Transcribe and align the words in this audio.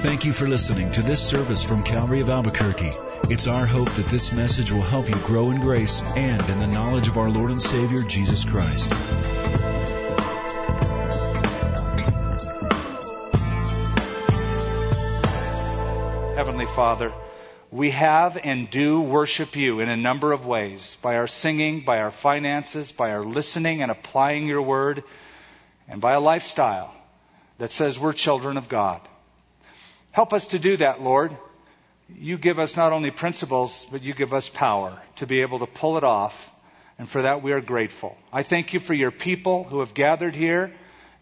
Thank 0.00 0.24
you 0.24 0.32
for 0.32 0.46
listening 0.46 0.92
to 0.92 1.02
this 1.02 1.20
service 1.20 1.64
from 1.64 1.82
Calvary 1.82 2.20
of 2.20 2.28
Albuquerque. 2.30 2.92
It's 3.24 3.48
our 3.48 3.66
hope 3.66 3.90
that 3.90 4.06
this 4.06 4.32
message 4.32 4.70
will 4.70 4.80
help 4.80 5.08
you 5.08 5.16
grow 5.16 5.50
in 5.50 5.60
grace 5.60 6.02
and 6.14 6.40
in 6.48 6.60
the 6.60 6.68
knowledge 6.68 7.08
of 7.08 7.18
our 7.18 7.28
Lord 7.28 7.50
and 7.50 7.60
Savior, 7.60 8.04
Jesus 8.04 8.44
Christ. 8.44 8.92
Heavenly 16.36 16.66
Father, 16.66 17.12
we 17.72 17.90
have 17.90 18.38
and 18.40 18.70
do 18.70 19.00
worship 19.00 19.56
you 19.56 19.80
in 19.80 19.88
a 19.88 19.96
number 19.96 20.30
of 20.30 20.46
ways 20.46 20.96
by 21.02 21.16
our 21.16 21.26
singing, 21.26 21.80
by 21.80 21.98
our 21.98 22.12
finances, 22.12 22.92
by 22.92 23.10
our 23.10 23.24
listening 23.24 23.82
and 23.82 23.90
applying 23.90 24.46
your 24.46 24.62
word, 24.62 25.02
and 25.88 26.00
by 26.00 26.12
a 26.12 26.20
lifestyle 26.20 26.94
that 27.58 27.72
says 27.72 27.98
we're 27.98 28.12
children 28.12 28.56
of 28.56 28.68
God. 28.68 29.00
Help 30.12 30.32
us 30.32 30.48
to 30.48 30.58
do 30.58 30.76
that, 30.78 31.02
Lord. 31.02 31.36
You 32.08 32.38
give 32.38 32.58
us 32.58 32.76
not 32.76 32.92
only 32.92 33.10
principles, 33.10 33.86
but 33.90 34.02
you 34.02 34.14
give 34.14 34.32
us 34.32 34.48
power 34.48 34.98
to 35.16 35.26
be 35.26 35.42
able 35.42 35.58
to 35.60 35.66
pull 35.66 35.98
it 35.98 36.04
off. 36.04 36.50
And 36.98 37.08
for 37.08 37.22
that, 37.22 37.42
we 37.42 37.52
are 37.52 37.60
grateful. 37.60 38.16
I 38.32 38.42
thank 38.42 38.72
you 38.72 38.80
for 38.80 38.94
your 38.94 39.10
people 39.10 39.64
who 39.64 39.80
have 39.80 39.94
gathered 39.94 40.34
here 40.34 40.72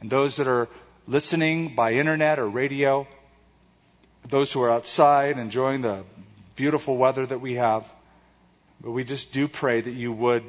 and 0.01 0.09
those 0.09 0.37
that 0.37 0.47
are 0.47 0.69
listening 1.07 1.75
by 1.75 1.93
internet 1.93 2.39
or 2.39 2.49
radio, 2.49 3.07
those 4.29 4.53
who 4.53 4.63
are 4.63 4.71
outside 4.71 5.39
enjoying 5.39 5.83
the 5.83 6.05
beautiful 6.55 6.97
weather 6.97 7.27
that 7.27 7.41
we 7.41 7.55
have. 7.55 7.91
But 8.81 8.93
we 8.93 9.05
just 9.05 9.33
do 9.33 9.49
pray 9.49 9.81
that 9.81 9.93
you 9.93 10.13
would 10.13 10.45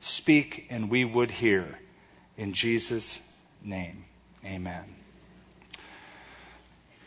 speak 0.00 0.66
and 0.70 0.90
we 0.90 1.04
would 1.04 1.30
hear. 1.30 1.78
In 2.36 2.52
Jesus' 2.52 3.20
name, 3.62 4.04
amen. 4.44 5.01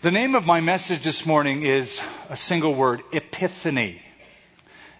The 0.02 0.12
name 0.12 0.36
of 0.36 0.46
my 0.46 0.62
message 0.62 1.02
this 1.04 1.26
morning 1.26 1.64
is 1.64 2.02
a 2.30 2.36
single 2.36 2.76
word, 2.76 3.02
epiphany. 3.12 4.02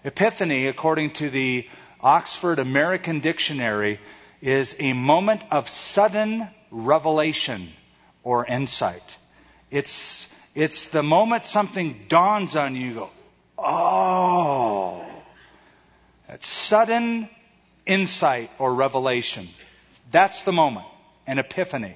Epiphany, 0.02 0.66
according 0.66 1.10
to 1.12 1.30
the 1.30 1.68
Oxford 2.00 2.58
American 2.58 3.20
Dictionary, 3.20 4.00
is 4.40 4.74
a 4.80 4.94
moment 4.94 5.42
of 5.52 5.68
sudden 5.68 6.48
revelation 6.70 7.68
or 8.24 8.46
insight. 8.46 9.18
It's, 9.70 10.28
it's 10.54 10.86
the 10.86 11.02
moment 11.02 11.44
something 11.44 12.06
dawns 12.08 12.56
on 12.56 12.74
you, 12.74 12.86
you 12.86 12.94
go, 12.94 13.10
oh. 13.58 15.06
That 16.26 16.42
sudden 16.42 17.28
insight 17.84 18.50
or 18.58 18.74
revelation. 18.74 19.48
That's 20.10 20.42
the 20.42 20.52
moment, 20.52 20.86
an 21.26 21.38
epiphany. 21.38 21.94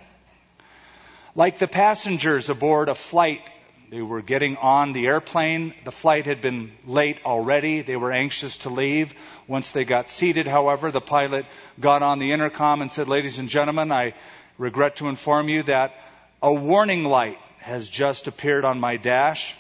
Like 1.35 1.59
the 1.59 1.69
passengers 1.69 2.51
aboard 2.51 2.89
a 2.89 2.95
flight, 2.95 3.49
they 3.91 4.03
were 4.03 4.23
getting 4.23 4.57
on 4.57 4.93
the 4.93 5.07
airplane. 5.07 5.75
The 5.85 5.93
flight 5.93 6.27
had 6.27 6.41
been 6.41 6.73
late 6.87 7.21
already. 7.25 7.83
They 7.83 7.97
were 7.97 8.13
anxious 8.13 8.59
to 8.59 8.71
leave. 8.71 9.15
Once 9.47 9.73
they 9.73 9.85
got 9.85 10.09
seated, 10.09 10.47
however, 10.47 10.91
the 10.91 11.01
pilot 11.01 11.47
got 11.79 12.03
on 12.03 12.19
the 12.19 12.33
intercom 12.33 12.83
and 12.83 12.91
said, 12.91 13.09
Ladies 13.09 13.39
and 13.39 13.49
gentlemen, 13.49 13.93
I 13.93 14.15
regret 14.59 14.97
to 14.97 15.09
inform 15.09 15.49
you 15.49 15.63
that 15.65 15.95
a 16.43 16.53
warning 16.53 17.05
light 17.05 17.39
has 17.59 17.89
just 17.89 18.27
appeared 18.27 18.65
on 18.65 18.81
my 18.81 18.97
dash, 18.97 19.55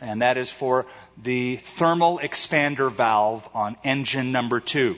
and 0.00 0.22
that 0.22 0.36
is 0.36 0.50
for 0.50 0.86
the 1.22 1.56
thermal 1.56 2.18
expander 2.18 2.90
valve 2.90 3.48
on 3.54 3.76
engine 3.84 4.32
number 4.32 4.60
two. 4.60 4.96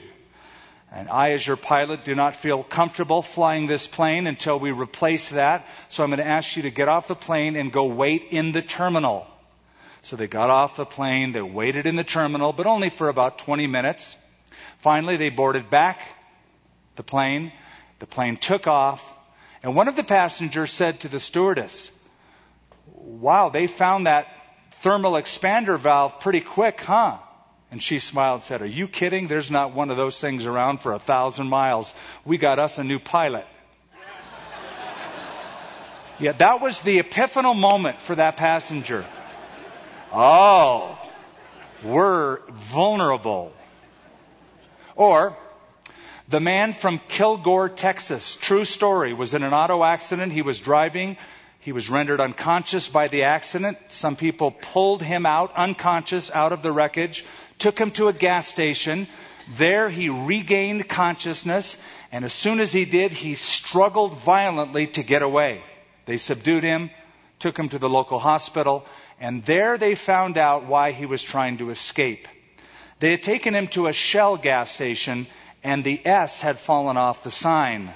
And 0.91 1.09
I, 1.09 1.31
as 1.31 1.45
your 1.45 1.57
pilot, 1.57 2.05
do 2.05 2.15
not 2.15 2.35
feel 2.35 2.63
comfortable 2.63 3.21
flying 3.21 3.67
this 3.67 3.87
plane 3.87 4.25
until 4.25 4.57
we 4.57 4.71
replace 4.71 5.31
that. 5.31 5.67
So 5.89 6.03
I'm 6.03 6.09
going 6.09 6.19
to 6.19 6.25
ask 6.25 6.55
you 6.55 6.63
to 6.63 6.69
get 6.69 6.87
off 6.87 7.07
the 7.07 7.15
plane 7.15 7.55
and 7.55 7.71
go 7.71 7.85
wait 7.85 8.27
in 8.31 8.53
the 8.53 8.61
terminal. 8.61 9.27
So 10.01 10.15
they 10.15 10.27
got 10.27 10.49
off 10.49 10.77
the 10.77 10.85
plane, 10.85 11.33
they 11.33 11.41
waited 11.41 11.85
in 11.85 11.97
the 11.97 12.03
terminal, 12.03 12.53
but 12.53 12.65
only 12.65 12.89
for 12.89 13.09
about 13.09 13.39
20 13.39 13.67
minutes. 13.67 14.15
Finally, 14.77 15.17
they 15.17 15.29
boarded 15.29 15.69
back 15.69 16.01
the 16.95 17.03
plane. 17.03 17.51
The 17.99 18.05
plane 18.05 18.37
took 18.37 18.67
off, 18.67 19.03
and 19.63 19.75
one 19.75 19.87
of 19.87 19.95
the 19.95 20.03
passengers 20.03 20.71
said 20.71 20.99
to 20.99 21.07
the 21.07 21.19
stewardess, 21.19 21.91
Wow, 22.93 23.49
they 23.49 23.67
found 23.67 24.05
that 24.05 24.27
thermal 24.81 25.13
expander 25.13 25.79
valve 25.79 26.19
pretty 26.19 26.41
quick, 26.41 26.81
huh? 26.81 27.17
And 27.71 27.83
she 27.83 27.99
smiled 27.99 28.35
and 28.35 28.43
said, 28.43 28.61
Are 28.61 28.65
you 28.65 28.87
kidding? 28.87 29.27
There's 29.27 29.51
not 29.51 29.73
one 29.73 29.91
of 29.91 29.97
those 29.97 30.19
things 30.19 30.45
around 30.45 30.79
for 30.79 30.93
a 30.93 30.99
thousand 30.99 31.47
miles. 31.47 31.93
We 32.23 32.37
got 32.37 32.59
us 32.59 32.77
a 32.77 32.83
new 32.83 32.99
pilot. 32.99 33.45
yeah, 36.19 36.31
that 36.31 36.61
was 36.61 36.79
the 36.79 36.99
epiphanal 36.99 37.55
moment 37.55 38.01
for 38.01 38.15
that 38.15 38.37
passenger. 38.37 39.05
Oh, 40.13 40.97
we're 41.83 42.39
vulnerable. 42.51 43.51
Or, 44.95 45.35
the 46.29 46.39
man 46.39 46.73
from 46.73 46.99
Kilgore, 47.07 47.69
Texas, 47.69 48.35
true 48.35 48.65
story, 48.65 49.13
was 49.13 49.33
in 49.33 49.43
an 49.43 49.53
auto 49.53 49.83
accident. 49.83 50.33
He 50.33 50.41
was 50.41 50.59
driving 50.59 51.17
he 51.67 51.73
was 51.73 51.89
rendered 51.89 52.21
unconscious 52.21 52.87
by 52.87 53.09
the 53.09 53.23
accident. 53.23 53.77
Some 53.89 54.15
people 54.15 54.51
pulled 54.51 55.03
him 55.03 55.25
out 55.25 55.53
unconscious 55.53 56.31
out 56.31 56.53
of 56.53 56.61
the 56.61 56.71
wreckage, 56.71 57.25
took 57.59 57.77
him 57.77 57.91
to 57.91 58.07
a 58.07 58.13
gas 58.13 58.47
station. 58.47 59.05
There 59.57 59.89
he 59.89 60.07
regained 60.07 60.87
consciousness, 60.87 61.77
and 62.09 62.23
as 62.23 62.31
soon 62.31 62.61
as 62.61 62.71
he 62.71 62.85
did, 62.85 63.11
he 63.11 63.35
struggled 63.35 64.17
violently 64.17 64.87
to 64.87 65.03
get 65.03 65.23
away. 65.23 65.61
They 66.05 66.15
subdued 66.15 66.63
him, 66.63 66.89
took 67.39 67.59
him 67.59 67.67
to 67.67 67.79
the 67.79 67.89
local 67.89 68.17
hospital, 68.17 68.85
and 69.19 69.43
there 69.43 69.77
they 69.77 69.95
found 69.95 70.37
out 70.37 70.67
why 70.67 70.93
he 70.93 71.05
was 71.05 71.21
trying 71.21 71.57
to 71.57 71.71
escape. 71.71 72.29
They 72.99 73.11
had 73.11 73.23
taken 73.23 73.53
him 73.53 73.67
to 73.75 73.87
a 73.87 73.91
Shell 73.91 74.37
gas 74.37 74.71
station, 74.71 75.27
and 75.65 75.83
the 75.83 75.99
S 76.07 76.41
had 76.41 76.59
fallen 76.59 76.95
off 76.95 77.23
the 77.23 77.29
sign 77.29 77.93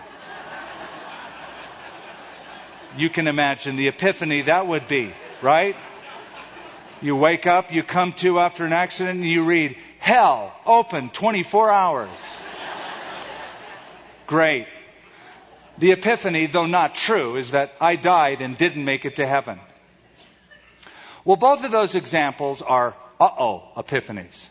you 2.97 3.09
can 3.09 3.28
imagine 3.28 3.75
the 3.75 3.88
epiphany 3.88 4.41
that 4.41 4.68
would 4.68 4.88
be, 4.88 5.13
right? 5.41 5.75
You 7.02 7.16
wake 7.16 7.47
up, 7.47 7.74
you 7.74 7.84
come 7.84 8.13
to 8.13 8.40
after 8.40 8.66
an 8.66 8.74
accident, 8.74 9.22
and 9.22 9.29
you 9.29 9.44
read, 9.44 9.78
Hell, 10.00 10.53
open 10.66 11.09
24 11.09 11.72
hours. 11.72 12.25
Great. 14.28 14.68
The 15.78 15.94
epiphany, 15.94 16.46
though 16.46 16.68
not 16.68 16.94
true, 16.96 17.38
is 17.38 17.52
that 17.52 17.74
I 17.81 17.96
died 17.96 18.41
and 18.41 18.57
didn't 18.57 18.85
make 18.85 19.06
it 19.06 19.16
to 19.16 19.25
heaven. 19.25 19.59
Well, 21.25 21.38
both 21.38 21.63
of 21.63 21.72
those 21.72 21.96
examples 21.96 22.62
are 22.62 22.96
uh 23.19 23.29
oh 23.40 23.63
epiphanies. 23.78 24.50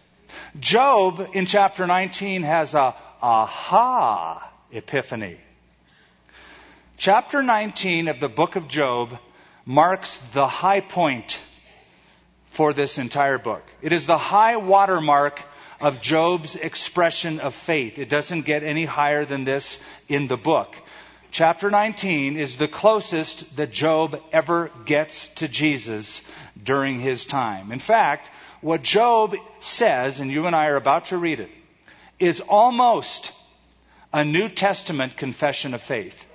Job 0.59 1.31
in 1.33 1.47
chapter 1.47 1.87
19 1.87 2.43
has 2.43 2.75
a 2.75 2.95
aha 3.23 4.53
epiphany. 4.73 5.37
Chapter 7.01 7.43
19 7.43 8.09
of 8.09 8.21
the 8.21 8.29
book 8.29 8.57
of 8.57 8.69
Job 8.69 9.19
marks 9.65 10.19
the 10.35 10.47
high 10.47 10.83
point 10.83 11.41
for 12.51 12.75
this 12.75 12.99
entire 12.99 13.39
book. 13.39 13.63
It 13.81 13.95
is 13.95 14.05
the 14.05 14.19
high 14.19 14.59
watermark 14.59 15.43
of 15.81 16.03
Job's 16.03 16.57
expression 16.57 17.41
of 17.41 17.55
faith. 17.55 17.99
It 17.99 18.11
doesn't 18.11 18.43
get 18.43 18.63
any 18.63 18.85
higher 18.85 19.25
than 19.25 19.45
this 19.45 19.79
in 20.11 20.27
the 20.27 20.37
book. 20.37 20.77
Chapter 21.31 21.71
19 21.71 22.37
is 22.37 22.59
the 22.59 22.69
closest 22.69 23.57
that 23.57 23.73
Job 23.73 24.21
ever 24.31 24.71
gets 24.85 25.29
to 25.37 25.49
Jesus 25.49 26.21
during 26.63 27.01
his 27.01 27.25
time. 27.25 27.73
In 27.73 27.79
fact, 27.79 28.31
what 28.61 28.83
Job 28.83 29.35
says, 29.61 30.21
and 30.21 30.31
you 30.31 30.45
and 30.45 30.55
I 30.55 30.67
are 30.67 30.77
about 30.77 31.07
to 31.07 31.17
read 31.17 31.41
it, 31.41 31.51
is 32.19 32.43
almost 32.43 33.33
a 34.13 34.23
New 34.23 34.51
Testament 34.51 35.17
confession 35.17 35.73
of 35.73 35.81
faith. 35.81 36.27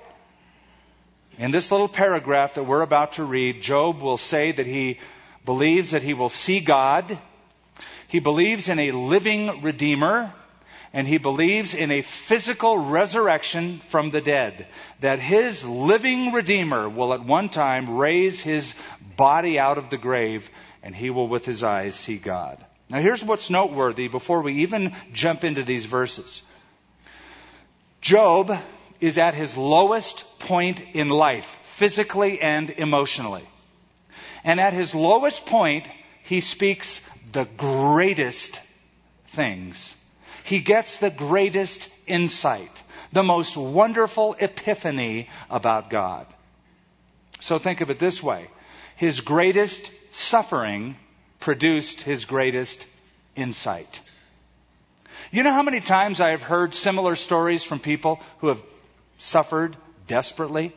In 1.38 1.52
this 1.52 1.72
little 1.72 1.90
paragraph 1.90 2.54
that 2.54 2.64
we're 2.64 2.82
about 2.82 3.14
to 3.14 3.24
read, 3.26 3.62
Job 3.62 4.02
will 4.02 4.18
say 4.18 4.54
that 4.54 4.66
he 4.66 5.00
believes 5.44 5.92
that 5.92 6.04
he 6.04 6.14
will 6.14 6.30
see 6.30 6.62
God. 6.62 7.20
He 8.08 8.20
believes 8.20 8.70
in 8.70 8.80
a 8.80 8.92
living 8.92 9.62
Redeemer. 9.62 10.34
And 10.94 11.06
he 11.06 11.18
believes 11.18 11.76
in 11.76 11.92
a 11.92 12.02
physical 12.02 12.78
resurrection 12.78 13.80
from 13.90 14.12
the 14.12 14.22
dead. 14.22 14.68
That 15.02 15.20
his 15.20 15.66
living 15.66 16.32
Redeemer 16.32 16.88
will 16.88 17.14
at 17.14 17.26
one 17.26 17.50
time 17.50 17.98
raise 17.98 18.42
his 18.42 18.76
body 19.18 19.60
out 19.60 19.78
of 19.78 19.90
the 19.90 19.98
grave 19.98 20.50
and 20.84 20.96
he 20.96 21.10
will 21.10 21.28
with 21.28 21.46
his 21.46 21.66
eyes 21.66 21.96
see 21.96 22.16
God. 22.16 22.64
Now 22.90 23.02
here's 23.02 23.26
what's 23.26 23.50
noteworthy 23.50 24.08
before 24.08 24.42
we 24.42 24.62
even 24.62 24.96
jump 25.12 25.44
into 25.44 25.64
these 25.64 25.86
verses. 25.86 26.44
Job 28.00 28.58
is 29.00 29.18
at 29.18 29.34
his 29.34 29.58
lowest 29.58 30.40
point 30.40 30.82
in 30.94 31.10
life, 31.10 31.58
physically 31.62 32.42
and 32.42 32.70
emotionally. 32.70 33.48
And 34.44 34.60
at 34.60 34.74
his 34.74 34.94
lowest 34.94 35.46
point, 35.46 35.88
he 36.24 36.40
speaks 36.40 37.02
the 37.32 37.46
greatest 37.58 38.62
things. 39.28 39.96
He 40.44 40.60
gets 40.60 40.98
the 40.98 41.10
greatest 41.10 41.90
insight, 42.08 42.84
the 43.12 43.24
most 43.24 43.58
wonderful 43.58 44.36
epiphany 44.40 45.28
about 45.50 45.90
God. 45.90 46.28
So 47.40 47.60
think 47.60 47.82
of 47.82 47.90
it 47.90 48.00
this 48.00 48.24
way 48.24 48.48
His 48.96 49.22
greatest 49.22 49.92
suffering 50.12 50.96
produced 51.40 52.02
his 52.02 52.26
greatest 52.26 52.88
insight. 53.36 54.02
You 55.32 55.44
know 55.44 55.52
how 55.52 55.64
many 55.64 55.82
times 55.82 56.22
I 56.22 56.30
have 56.30 56.42
heard 56.42 56.74
similar 56.74 57.16
stories 57.16 57.64
from 57.64 57.80
people 57.80 58.20
who 58.40 58.48
have 58.48 58.64
suffered 59.18 59.76
desperately? 60.08 60.74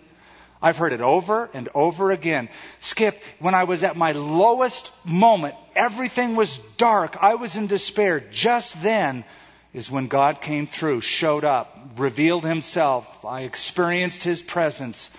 I've 0.61 0.76
heard 0.76 0.93
it 0.93 1.00
over 1.00 1.49
and 1.55 1.69
over 1.75 2.11
again. 2.11 2.49
Skip, 2.81 3.23
when 3.38 3.55
I 3.55 3.64
was 3.64 3.85
at 3.85 3.96
my 3.96 4.12
lowest 4.12 4.90
moment, 5.05 5.55
everything 5.76 6.35
was 6.35 6.58
dark. 6.76 7.17
I 7.20 7.37
was 7.37 7.56
in 7.56 7.69
despair. 7.69 8.20
Just 8.20 8.82
then 8.82 9.25
is 9.73 9.90
when 9.90 10.08
God 10.08 10.40
came 10.40 10.67
through, 10.67 11.00
showed 11.02 11.44
up, 11.44 11.79
revealed 11.96 12.44
himself. 12.44 13.25
I 13.25 13.43
experienced 13.43 14.25
his 14.25 14.43
presence 14.43 15.11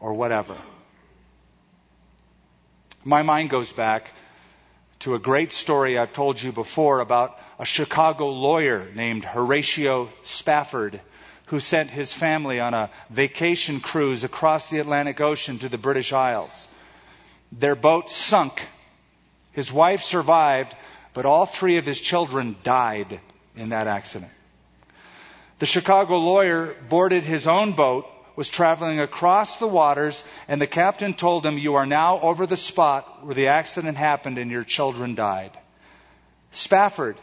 or 0.00 0.14
whatever. 0.14 0.56
My 3.04 3.22
mind 3.22 3.50
goes 3.50 3.72
back 3.72 4.12
to 5.00 5.14
a 5.14 5.20
great 5.20 5.52
story 5.52 5.96
I've 5.96 6.12
told 6.12 6.42
you 6.42 6.50
before 6.50 6.98
about 6.98 7.38
a 7.60 7.64
Chicago 7.64 8.30
lawyer 8.30 8.88
named 8.94 9.24
Horatio 9.24 10.10
Spafford 10.24 11.00
who 11.48 11.60
sent 11.60 11.90
his 11.90 12.12
family 12.12 12.60
on 12.60 12.74
a 12.74 12.90
vacation 13.10 13.80
cruise 13.80 14.24
across 14.24 14.70
the 14.70 14.78
Atlantic 14.78 15.20
Ocean 15.20 15.58
to 15.58 15.68
the 15.68 15.78
British 15.78 16.12
Isles. 16.12 16.68
Their 17.52 17.74
boat 17.74 18.10
sunk. 18.10 18.66
His 19.52 19.72
wife 19.72 20.02
survived, 20.02 20.76
but 21.14 21.26
all 21.26 21.46
three 21.46 21.78
of 21.78 21.86
his 21.86 22.00
children 22.00 22.56
died 22.62 23.20
in 23.56 23.70
that 23.70 23.86
accident. 23.86 24.30
The 25.58 25.66
Chicago 25.66 26.18
lawyer 26.18 26.76
boarded 26.88 27.24
his 27.24 27.46
own 27.46 27.72
boat, 27.72 28.06
was 28.36 28.48
traveling 28.48 29.00
across 29.00 29.56
the 29.56 29.66
waters, 29.66 30.22
and 30.46 30.60
the 30.60 30.66
captain 30.66 31.14
told 31.14 31.44
him, 31.44 31.58
You 31.58 31.76
are 31.76 31.86
now 31.86 32.20
over 32.20 32.46
the 32.46 32.56
spot 32.56 33.24
where 33.24 33.34
the 33.34 33.48
accident 33.48 33.96
happened 33.96 34.38
and 34.38 34.50
your 34.50 34.64
children 34.64 35.14
died. 35.14 35.50
Spafford 36.52 37.16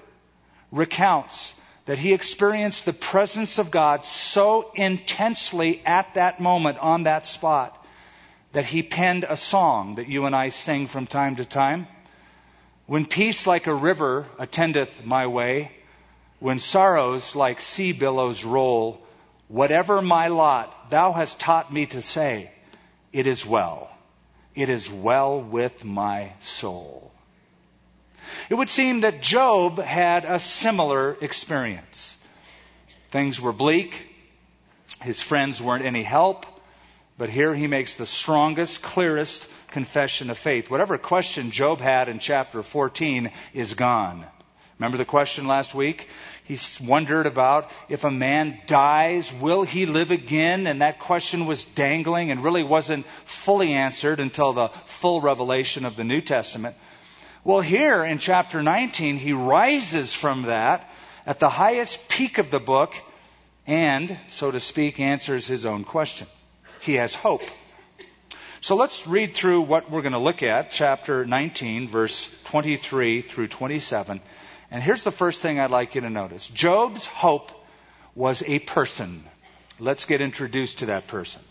recounts 0.72 1.54
that 1.86 2.00
he 2.00 2.14
experienced 2.14 2.86
the 2.86 2.94
presence 2.94 3.60
of 3.60 3.72
God 3.72 4.06
so 4.06 4.72
intensely 4.76 5.82
at 5.86 6.16
that 6.16 6.40
moment 6.40 6.80
on 6.80 7.04
that 7.04 7.26
spot 7.26 7.86
that 8.54 8.66
he 8.66 8.82
penned 8.82 9.26
a 9.28 9.38
song 9.38 9.96
that 9.96 10.08
you 10.08 10.26
and 10.26 10.36
I 10.36 10.50
sing 10.50 10.88
from 10.88 11.08
time 11.08 11.36
to 11.36 11.46
time. 11.46 11.88
When 12.88 13.06
peace 13.06 13.46
like 13.46 13.68
a 13.68 13.74
river 13.74 14.26
attendeth 14.40 15.06
my 15.06 15.28
way, 15.28 15.72
when 16.40 16.60
sorrows 16.60 17.36
like 17.36 17.62
sea 17.62 17.92
billows 17.92 18.44
roll, 18.44 19.06
whatever 19.48 20.02
my 20.02 20.30
lot, 20.30 20.90
thou 20.90 21.12
hast 21.12 21.40
taught 21.40 21.72
me 21.72 21.86
to 21.88 22.02
say, 22.02 22.52
it 23.12 23.28
is 23.28 23.46
well. 23.46 23.90
It 24.56 24.70
is 24.70 24.90
well 24.90 25.42
with 25.42 25.84
my 25.84 26.32
soul. 26.40 27.12
It 28.50 28.56
would 28.56 28.70
seem 28.70 29.02
that 29.02 29.22
Job 29.22 29.80
had 29.80 30.26
a 30.26 30.40
similar 30.40 31.18
experience. 31.22 32.18
Things 33.10 33.40
were 33.40 33.54
bleak. 33.54 34.10
His 35.02 35.22
friends 35.22 35.62
weren't 35.62 35.86
any 35.86 36.04
help. 36.04 36.46
But 37.18 37.30
here 37.30 37.54
he 37.54 37.68
makes 37.68 37.96
the 37.96 38.06
strongest, 38.06 38.82
clearest 38.82 39.48
confession 39.70 40.30
of 40.30 40.38
faith. 40.38 40.70
Whatever 40.70 40.98
question 40.98 41.52
Job 41.52 41.80
had 41.80 42.10
in 42.10 42.20
chapter 42.20 42.62
14 42.62 43.32
is 43.54 43.74
gone. 43.74 44.26
Remember 44.78 44.98
the 44.98 45.06
question 45.06 45.48
last 45.48 45.74
week? 45.74 46.10
He 46.44 46.58
wondered 46.84 47.26
about 47.26 47.72
if 47.88 48.04
a 48.04 48.12
man 48.12 48.60
dies, 48.68 49.32
will 49.34 49.64
he 49.64 49.86
live 49.86 50.12
again? 50.12 50.68
And 50.68 50.82
that 50.82 51.00
question 51.00 51.46
was 51.46 51.64
dangling 51.64 52.30
and 52.30 52.44
really 52.44 52.64
wasn't 52.64 53.08
fully 53.24 53.72
answered 53.72 54.20
until 54.20 54.52
the 54.52 54.68
full 54.86 55.22
revelation 55.22 55.86
of 55.86 55.96
the 55.96 56.04
New 56.04 56.20
Testament. 56.20 56.76
Well, 57.46 57.62
here 57.62 58.04
in 58.04 58.18
chapter 58.18 58.64
19, 58.64 59.18
he 59.18 59.34
rises 59.34 60.12
from 60.12 60.44
that 60.48 60.92
at 61.28 61.40
the 61.40 61.48
highest 61.48 62.08
peak 62.08 62.40
of 62.40 62.50
the 62.50 62.60
book 62.60 62.96
and, 63.68 64.18
so 64.30 64.50
to 64.50 64.60
speak, 64.60 65.00
answers 65.00 65.46
his 65.46 65.68
own 65.68 65.84
question. 65.84 66.26
He 66.80 66.96
has 66.96 67.14
hope. 67.14 67.44
So 68.62 68.76
let's 68.76 69.06
read 69.06 69.36
through 69.36 69.62
what 69.62 69.92
we're 69.92 70.02
going 70.02 70.14
to 70.14 70.18
look 70.18 70.42
at, 70.42 70.72
chapter 70.72 71.24
19, 71.24 71.88
verse 71.88 72.28
23 72.46 73.22
through 73.22 73.50
27. 73.50 74.22
And 74.72 74.82
here's 74.82 75.04
the 75.04 75.12
first 75.12 75.44
thing 75.44 75.60
I'd 75.60 75.70
like 75.70 75.94
you 75.94 76.02
to 76.02 76.10
notice 76.10 76.50
Job's 76.50 77.06
hope 77.06 77.52
was 78.16 78.42
a 78.48 78.58
person. 78.58 79.24
Let's 79.80 80.06
get 80.06 80.20
introduced 80.20 80.80
to 80.80 80.88
that 80.88 81.06
person. 81.06 81.44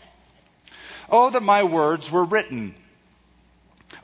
Oh, 1.09 1.29
that 1.29 1.41
my 1.41 1.63
words 1.63 2.11
were 2.11 2.25
written 2.25 2.75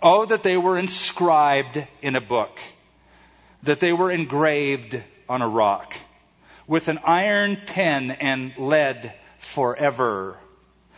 Oh, 0.03 0.25
that 0.25 0.41
they 0.41 0.57
were 0.57 0.77
inscribed 0.77 1.85
in 2.01 2.15
a 2.15 2.21
book, 2.21 2.59
that 3.63 3.79
they 3.79 3.93
were 3.93 4.09
engraved 4.09 5.01
on 5.29 5.41
a 5.41 5.47
rock 5.47 5.93
with 6.65 6.87
an 6.87 6.99
iron 7.03 7.57
pen 7.67 8.11
and 8.11 8.57
lead 8.57 9.13
forever. 9.39 10.37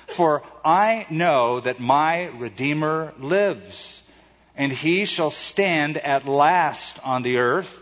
For 0.08 0.44
I 0.64 1.06
know 1.10 1.60
that 1.60 1.80
my 1.80 2.26
Redeemer 2.26 3.14
lives, 3.20 4.02
and 4.56 4.72
he 4.72 5.06
shall 5.06 5.32
stand 5.32 5.98
at 5.98 6.28
last 6.28 7.00
on 7.04 7.24
the 7.24 7.38
earth. 7.38 7.82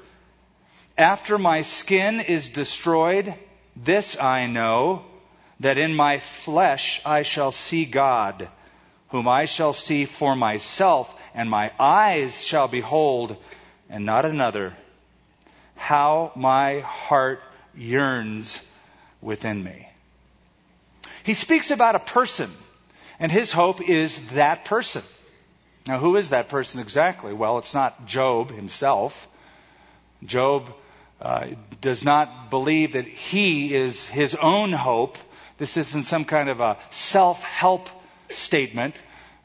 After 0.98 1.38
my 1.38 1.62
skin 1.62 2.20
is 2.20 2.50
destroyed, 2.50 3.36
this 3.76 4.18
I 4.18 4.48
know, 4.48 5.04
that 5.60 5.78
in 5.78 5.94
my 5.94 6.20
flesh 6.20 7.02
I 7.06 7.24
shall 7.24 7.52
see 7.52 7.86
God 7.86 8.48
whom 9.12 9.28
I 9.28 9.46
shall 9.46 9.74
see 9.74 10.06
for 10.06 10.36
myself, 10.36 11.14
and 11.36 11.50
my 11.50 11.72
eyes 11.80 12.44
shall 12.44 12.68
behold, 12.68 13.36
and 13.90 14.06
not 14.06 14.26
another. 14.26 14.74
How 15.76 16.32
my 16.36 16.80
heart 16.80 17.42
yearns 17.76 18.62
within 19.22 19.62
me. 19.62 19.90
He 21.24 21.34
speaks 21.34 21.72
about 21.72 21.96
a 21.96 22.00
person, 22.00 22.50
and 23.20 23.32
his 23.32 23.52
hope 23.52 23.82
is 23.82 24.20
that 24.32 24.64
person. 24.66 25.04
Now, 25.88 25.98
who 25.98 26.16
is 26.16 26.30
that 26.30 26.48
person 26.48 26.80
exactly? 26.80 27.34
Well, 27.34 27.58
it's 27.58 27.74
not 27.74 28.06
Job 28.06 28.50
himself. 28.50 29.28
Job 30.24 30.74
uh, 31.22 31.48
does 31.82 32.06
not 32.06 32.50
believe 32.50 32.94
that 32.94 33.08
he 33.08 33.74
is 33.74 34.08
his 34.08 34.36
own 34.36 34.72
hope. 34.72 35.18
This 35.58 35.76
isn't 35.76 36.04
some 36.04 36.24
kind 36.24 36.50
of 36.50 36.62
a 36.62 36.78
self 36.92 37.44
help 37.44 37.90
statement. 38.34 38.96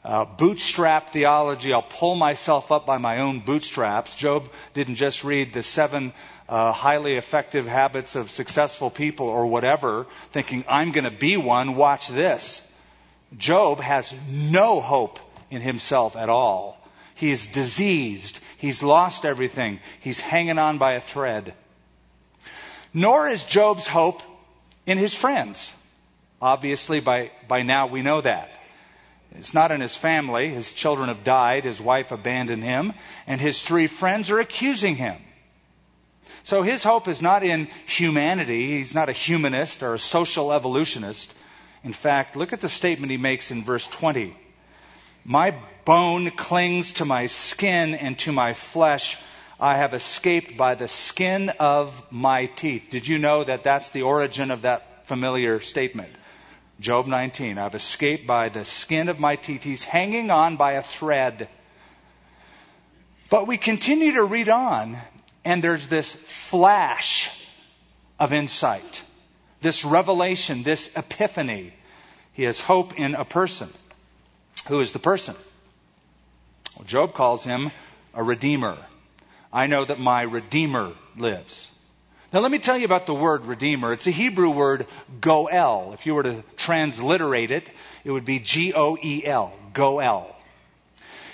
Uh, 0.03 0.23
bootstrap 0.23 1.09
theology, 1.09 1.73
I'll 1.73 1.81
pull 1.81 2.15
myself 2.15 2.71
up 2.71 2.85
by 2.85 2.97
my 2.97 3.19
own 3.19 3.41
bootstraps. 3.41 4.15
Job 4.15 4.49
didn't 4.73 4.95
just 4.95 5.23
read 5.23 5.51
the 5.51 5.63
seven 5.63 6.13
uh, 6.47 6.71
highly 6.71 7.15
effective 7.15 7.65
habits 7.65 8.15
of 8.15 8.31
successful 8.31 8.89
people 8.89 9.27
or 9.27 9.47
whatever, 9.47 10.05
thinking, 10.31 10.63
I'm 10.69 10.91
going 10.91 11.03
to 11.03 11.11
be 11.11 11.35
one, 11.35 11.75
watch 11.75 12.07
this. 12.07 12.61
Job 13.35 13.81
has 13.81 14.13
no 14.29 14.79
hope 14.79 15.19
in 15.49 15.61
himself 15.61 16.15
at 16.15 16.29
all. 16.29 16.77
He 17.15 17.31
is 17.31 17.47
diseased. 17.47 18.39
He's 18.57 18.83
lost 18.83 19.25
everything. 19.25 19.79
He's 19.99 20.21
hanging 20.21 20.59
on 20.59 20.77
by 20.77 20.93
a 20.93 21.01
thread. 21.01 21.53
Nor 22.93 23.27
is 23.27 23.43
Job's 23.43 23.87
hope 23.87 24.21
in 24.85 24.97
his 24.97 25.15
friends. 25.15 25.73
Obviously, 26.41 26.99
by, 26.99 27.31
by 27.47 27.63
now 27.63 27.87
we 27.87 28.01
know 28.01 28.21
that. 28.21 28.56
It's 29.31 29.53
not 29.53 29.71
in 29.71 29.81
his 29.81 29.95
family. 29.95 30.49
His 30.49 30.73
children 30.73 31.09
have 31.09 31.23
died. 31.23 31.63
His 31.63 31.81
wife 31.81 32.11
abandoned 32.11 32.63
him. 32.63 32.93
And 33.27 33.39
his 33.39 33.61
three 33.61 33.87
friends 33.87 34.29
are 34.29 34.39
accusing 34.39 34.95
him. 34.95 35.17
So 36.43 36.63
his 36.63 36.83
hope 36.83 37.07
is 37.07 37.21
not 37.21 37.43
in 37.43 37.67
humanity. 37.85 38.77
He's 38.77 38.95
not 38.95 39.09
a 39.09 39.13
humanist 39.13 39.83
or 39.83 39.95
a 39.95 39.99
social 39.99 40.53
evolutionist. 40.53 41.33
In 41.83 41.93
fact, 41.93 42.35
look 42.35 42.53
at 42.53 42.61
the 42.61 42.69
statement 42.69 43.11
he 43.11 43.17
makes 43.17 43.51
in 43.51 43.63
verse 43.63 43.85
20. 43.87 44.35
My 45.25 45.55
bone 45.83 46.31
clings 46.31 46.93
to 46.93 47.05
my 47.05 47.27
skin 47.27 47.95
and 47.95 48.17
to 48.19 48.31
my 48.31 48.53
flesh. 48.53 49.17
I 49.59 49.77
have 49.77 49.93
escaped 49.93 50.55
by 50.55 50.75
the 50.75 50.87
skin 50.87 51.49
of 51.59 52.01
my 52.11 52.45
teeth. 52.45 52.89
Did 52.89 53.07
you 53.07 53.19
know 53.19 53.43
that 53.43 53.63
that's 53.63 53.89
the 53.89 54.03
origin 54.03 54.51
of 54.51 54.61
that 54.61 55.05
familiar 55.07 55.59
statement? 55.59 56.13
Job 56.79 57.07
19. 57.07 57.57
I've 57.57 57.73
escaped 57.73 58.27
by 58.27 58.49
the 58.49 58.63
skin 58.63 59.09
of 59.09 59.19
my 59.19 59.35
teeth. 59.35 59.63
He's 59.63 59.83
hanging 59.83 60.29
on 60.29 60.57
by 60.57 60.73
a 60.73 60.83
thread. 60.83 61.49
But 63.29 63.47
we 63.47 63.57
continue 63.57 64.13
to 64.13 64.23
read 64.23 64.47
on, 64.47 64.97
and 65.43 65.63
there's 65.63 65.87
this 65.87 66.13
flash 66.13 67.31
of 68.19 68.31
insight, 68.31 69.03
this 69.61 69.83
revelation, 69.83 70.63
this 70.63 70.91
epiphany. 70.95 71.73
He 72.33 72.43
has 72.43 72.59
hope 72.59 72.99
in 72.99 73.15
a 73.15 73.25
person. 73.25 73.69
Who 74.67 74.79
is 74.79 74.91
the 74.91 74.99
person? 74.99 75.35
Well, 76.75 76.85
Job 76.85 77.13
calls 77.13 77.43
him 77.43 77.71
a 78.13 78.23
redeemer. 78.23 78.77
I 79.51 79.65
know 79.65 79.83
that 79.83 79.99
my 79.99 80.21
redeemer 80.21 80.93
lives. 81.15 81.71
Now, 82.37 82.43
let 82.43 82.51
me 82.51 82.59
tell 82.59 82.77
you 82.77 82.85
about 82.85 83.07
the 83.07 83.15
word 83.15 83.47
redeemer. 83.47 83.91
It's 83.93 84.05
a 84.05 84.11
Hebrew 84.11 84.51
word, 84.51 84.85
goel. 85.19 85.93
If 85.93 86.05
you 86.05 86.13
were 86.13 86.21
to 86.21 86.43
transliterate 86.55 87.49
it, 87.49 87.67
it 88.03 88.11
would 88.11 88.25
be 88.25 88.39
G 88.39 88.75
O 88.75 88.95
E 88.95 89.25
L, 89.25 89.53
goel. 89.73 90.35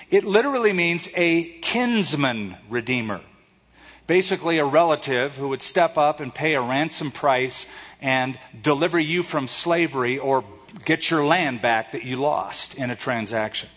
It 0.10 0.24
literally 0.24 0.72
means 0.72 1.10
a 1.13 1.43
kinsman 1.60 2.55
redeemer. 2.69 3.19
Basically, 4.07 4.60
a 4.60 4.65
relative 4.65 5.36
who 5.36 5.50
would 5.50 5.62
step 5.62 5.98
up 5.98 6.22
and 6.22 6.33
pay 6.33 6.53
a 6.53 6.62
ransom 6.62 7.12
price 7.12 7.67
and 8.00 8.39
deliver 8.62 8.98
you 8.98 9.24
from 9.24 9.50
slavery 9.50 10.19
or 10.19 10.45
get 10.86 11.12
your 11.12 11.25
land 11.25 11.62
back 11.62 11.91
that 11.91 12.05
you 12.05 12.15
lost 12.15 12.75
in 12.75 12.91
a 12.91 12.95
transaction. 12.95 13.67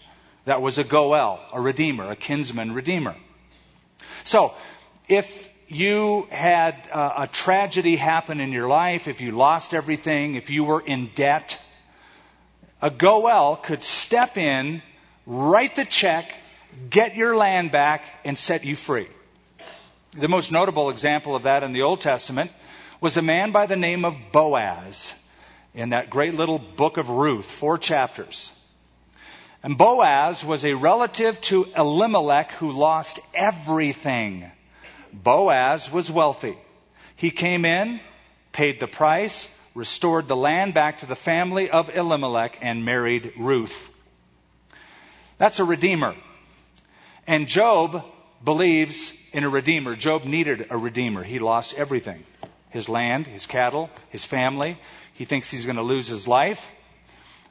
That 0.45 0.63
was 0.63 0.79
a 0.79 0.85
goel, 0.85 1.41
a 1.53 1.61
redeemer, 1.61 2.09
a 2.09 2.15
kinsman 2.15 2.73
redeemer. 2.73 3.17
So, 4.23 4.55
if 5.09 5.53
you 5.69 6.27
had 6.31 6.75
a, 6.93 7.23
a 7.23 7.29
tragedy 7.31 7.97
happen 7.97 8.41
in 8.41 8.53
your 8.53 8.69
life, 8.69 9.09
if 9.09 9.21
you 9.21 9.33
lost 9.33 9.75
everything, 9.75 10.35
if 10.35 10.51
you 10.51 10.65
were 10.65 10.81
in 10.81 11.11
debt, 11.15 11.61
a 12.81 12.91
goel 12.91 13.57
could 13.57 13.83
step 13.83 14.37
in, 14.37 14.83
write 15.27 15.75
the 15.75 15.85
check, 15.85 16.33
get 16.91 17.17
your 17.17 17.37
land 17.37 17.73
back, 17.73 18.05
and 18.25 18.39
set 18.39 18.65
you 18.65 18.77
free. 18.77 19.09
The 20.13 20.29
most 20.29 20.53
notable 20.53 20.91
example 20.91 21.35
of 21.35 21.45
that 21.45 21.63
in 21.63 21.73
the 21.73 21.83
Old 21.83 22.01
Testament 22.01 22.51
was 23.01 23.17
a 23.17 23.23
man 23.23 23.53
by 23.53 23.67
the 23.67 23.77
name 23.77 24.05
of 24.05 24.17
Boaz 24.33 25.15
in 25.75 25.91
that 25.91 26.11
great 26.11 26.35
little 26.35 26.59
book 26.59 26.97
of 26.97 27.11
Ruth, 27.11 27.45
four 27.45 27.77
chapters. 27.77 28.51
And 29.63 29.77
Boaz 29.77 30.45
was 30.45 30.65
a 30.65 30.75
relative 30.75 31.41
to 31.43 31.67
Elimelech 31.77 32.53
who 32.53 32.73
lost 32.73 33.21
everything. 33.35 34.51
Boaz 35.13 35.91
was 35.91 36.11
wealthy. 36.11 36.57
He 37.17 37.31
came 37.31 37.65
in, 37.65 38.01
paid 38.53 38.81
the 38.81 38.87
price, 38.87 39.49
restored 39.75 40.29
the 40.29 40.37
land 40.37 40.75
back 40.75 40.99
to 40.99 41.07
the 41.07 41.17
family 41.17 41.71
of 41.71 41.95
Elimelech, 41.95 42.59
and 42.63 42.85
married 42.85 43.33
Ruth. 43.39 43.91
That's 45.39 45.61
a 45.61 45.65
redeemer. 45.65 46.15
And 47.27 47.47
Job 47.47 48.05
believes 48.45 49.13
in 49.33 49.45
a 49.45 49.49
redeemer. 49.49 49.97
Job 49.97 50.25
needed 50.25 50.67
a 50.71 50.77
redeemer. 50.77 51.23
He 51.23 51.39
lost 51.39 51.75
everything 51.75 52.25
his 52.71 52.89
land, 52.89 53.27
his 53.27 53.47
cattle, 53.47 53.89
his 54.11 54.25
family. 54.25 54.79
He 55.15 55.25
thinks 55.25 55.51
he's 55.51 55.65
going 55.65 55.77
to 55.77 55.83
lose 55.83 56.09
his 56.09 56.29
life. 56.29 56.71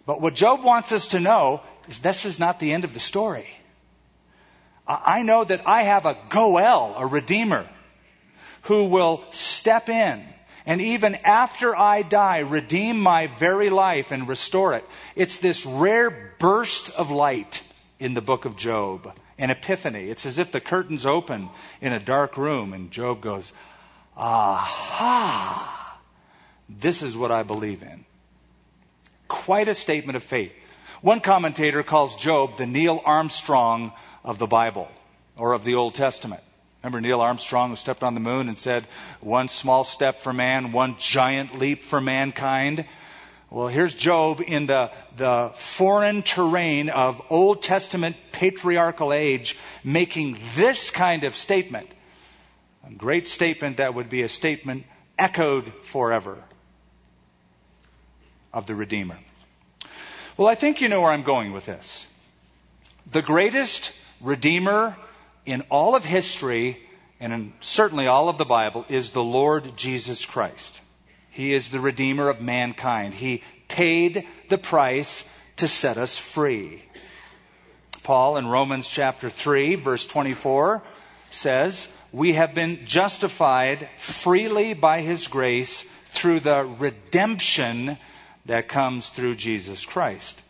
But 0.05 0.21
what 0.21 0.35
Job 0.35 0.63
wants 0.63 0.91
us 0.91 1.07
to 1.09 1.19
know 1.19 1.61
is 1.87 1.99
this 1.99 2.25
is 2.25 2.39
not 2.39 2.59
the 2.59 2.73
end 2.73 2.83
of 2.83 2.93
the 2.93 2.99
story. 2.99 3.47
I 4.87 5.23
know 5.23 5.43
that 5.43 5.67
I 5.67 5.83
have 5.83 6.05
a 6.05 6.17
Goel, 6.29 6.95
a 6.97 7.05
Redeemer, 7.05 7.67
who 8.63 8.85
will 8.85 9.23
step 9.31 9.89
in 9.89 10.23
and 10.65 10.81
even 10.81 11.15
after 11.15 11.75
I 11.75 12.01
die, 12.01 12.39
redeem 12.39 12.99
my 12.99 13.27
very 13.27 13.69
life 13.69 14.11
and 14.11 14.27
restore 14.27 14.73
it. 14.73 14.83
It's 15.15 15.37
this 15.37 15.65
rare 15.65 16.33
burst 16.39 16.89
of 16.91 17.11
light 17.11 17.61
in 17.99 18.15
the 18.15 18.21
book 18.21 18.45
of 18.45 18.57
Job, 18.57 19.13
an 19.37 19.51
epiphany. 19.51 20.09
It's 20.09 20.25
as 20.25 20.39
if 20.39 20.51
the 20.51 20.61
curtains 20.61 21.05
open 21.05 21.49
in 21.81 21.93
a 21.93 21.99
dark 21.99 22.37
room 22.37 22.73
and 22.73 22.89
Job 22.89 23.21
goes, 23.21 23.53
Aha! 24.17 25.99
This 26.67 27.03
is 27.03 27.15
what 27.15 27.31
I 27.31 27.43
believe 27.43 27.83
in. 27.83 28.05
Quite 29.27 29.67
a 29.67 29.75
statement 29.75 30.15
of 30.15 30.23
faith. 30.23 30.55
One 31.01 31.19
commentator 31.19 31.83
calls 31.83 32.15
Job 32.15 32.57
the 32.57 32.65
Neil 32.65 32.99
Armstrong 33.05 33.93
of 34.25 34.39
the 34.39 34.47
Bible 34.47 34.89
or 35.37 35.53
of 35.53 35.63
the 35.63 35.75
Old 35.75 35.93
Testament. 35.93 36.41
Remember 36.83 36.99
Neil 36.99 37.21
Armstrong 37.21 37.69
who 37.69 37.75
stepped 37.75 38.03
on 38.03 38.15
the 38.15 38.19
moon 38.19 38.49
and 38.49 38.57
said, 38.57 38.85
one 39.21 39.47
small 39.47 39.83
step 39.83 40.19
for 40.19 40.33
man, 40.33 40.71
one 40.71 40.97
giant 40.99 41.57
leap 41.57 41.83
for 41.83 42.01
mankind? 42.01 42.85
Well, 43.49 43.67
here's 43.67 43.95
Job 43.95 44.41
in 44.45 44.65
the, 44.65 44.91
the 45.15 45.51
foreign 45.55 46.23
terrain 46.23 46.89
of 46.89 47.21
Old 47.29 47.61
Testament 47.61 48.15
patriarchal 48.31 49.13
age 49.13 49.57
making 49.83 50.37
this 50.55 50.91
kind 50.91 51.23
of 51.23 51.35
statement. 51.35 51.87
A 52.87 52.93
great 52.93 53.27
statement 53.27 53.77
that 53.77 53.93
would 53.93 54.09
be 54.09 54.23
a 54.23 54.29
statement 54.29 54.85
echoed 55.17 55.71
forever 55.83 56.37
of 58.53 58.65
the 58.65 58.75
Redeemer. 58.75 59.17
Well, 60.37 60.47
I 60.47 60.55
think 60.55 60.81
you 60.81 60.89
know 60.89 61.01
where 61.01 61.11
I'm 61.11 61.23
going 61.23 61.53
with 61.53 61.65
this. 61.65 62.05
The 63.11 63.21
greatest 63.21 63.91
Redeemer 64.21 64.95
in 65.45 65.61
all 65.69 65.95
of 65.95 66.03
history 66.03 66.79
and 67.19 67.33
in 67.33 67.53
certainly 67.61 68.07
all 68.07 68.29
of 68.29 68.37
the 68.37 68.45
Bible 68.45 68.85
is 68.89 69.11
the 69.11 69.23
Lord 69.23 69.77
Jesus 69.77 70.25
Christ. 70.25 70.81
He 71.31 71.53
is 71.53 71.69
the 71.69 71.79
Redeemer 71.79 72.29
of 72.29 72.41
mankind. 72.41 73.13
He 73.13 73.43
paid 73.67 74.27
the 74.49 74.57
price 74.57 75.25
to 75.57 75.67
set 75.67 75.97
us 75.97 76.17
free. 76.17 76.83
Paul 78.03 78.37
in 78.37 78.47
Romans 78.47 78.87
chapter 78.87 79.29
3 79.29 79.75
verse 79.75 80.05
24 80.05 80.83
says, 81.31 81.87
we 82.11 82.33
have 82.33 82.53
been 82.53 82.85
justified 82.85 83.89
freely 83.97 84.73
by 84.73 85.01
his 85.01 85.27
grace 85.27 85.83
through 86.11 86.39
the 86.39 86.63
redemption 86.79 87.97
that 88.45 88.69
comes 88.69 89.09
through 89.09 89.35
Jesus 89.35 89.85
Christ. 89.85 90.41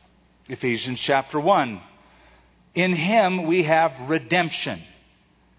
Ephesians 0.47 0.99
chapter 0.99 1.39
1. 1.39 1.81
In 2.75 2.93
him 2.93 3.45
we 3.45 3.63
have 3.63 4.09
redemption 4.09 4.81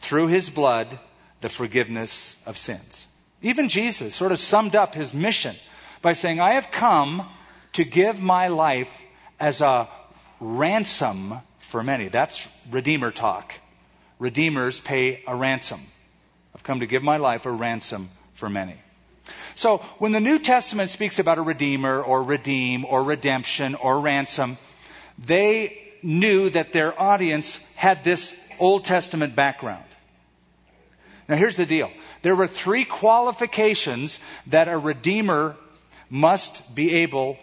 through 0.00 0.28
his 0.28 0.50
blood, 0.50 0.99
the 1.40 1.49
forgiveness 1.49 2.37
of 2.44 2.58
sins. 2.58 3.06
Even 3.42 3.68
Jesus 3.68 4.14
sort 4.14 4.32
of 4.32 4.38
summed 4.38 4.76
up 4.76 4.94
his 4.94 5.12
mission 5.12 5.56
by 6.02 6.12
saying, 6.12 6.40
I 6.40 6.52
have 6.52 6.70
come 6.70 7.26
to 7.73 7.85
give 7.85 8.20
my 8.20 8.49
life 8.49 8.92
as 9.40 9.62
a 9.62 9.88
ransom 10.40 11.35
for 11.58 11.82
many. 11.82 12.08
That's 12.08 12.46
Redeemer 12.70 13.11
talk. 13.11 13.54
Redeemers 14.18 14.80
pay 14.80 15.23
a 15.26 15.35
ransom. 15.35 15.80
I've 16.54 16.62
come 16.62 16.80
to 16.80 16.87
give 16.87 17.02
my 17.02 17.16
life 17.16 17.46
a 17.46 17.50
ransom 17.50 18.11
for 18.35 18.49
many. 18.49 18.76
So 19.54 19.78
when 19.99 20.12
the 20.12 20.20
New 20.20 20.38
Testament 20.38 20.90
speaks 20.90 21.18
about 21.18 21.38
a 21.38 21.42
redeemer 21.42 22.02
or 22.02 22.23
redeem 22.23 22.85
or 22.85 23.02
redemption 23.02 23.75
or 23.75 24.00
ransom, 24.00 24.58
they 25.18 25.86
knew 26.06 26.48
that 26.50 26.72
their 26.72 26.98
audience 26.98 27.58
had 27.75 28.04
this 28.04 28.34
Old 28.58 28.84
Testament 28.84 29.34
background. 29.34 29.84
Now 31.28 31.36
here's 31.36 31.56
the 31.56 31.66
deal. 31.66 31.90
There 32.22 32.36
were 32.36 32.46
three 32.46 32.84
qualifications 32.84 34.20
that 34.46 34.68
a 34.68 34.78
redeemer 34.78 35.56
must 36.08 36.75
be 36.75 37.02
able 37.02 37.36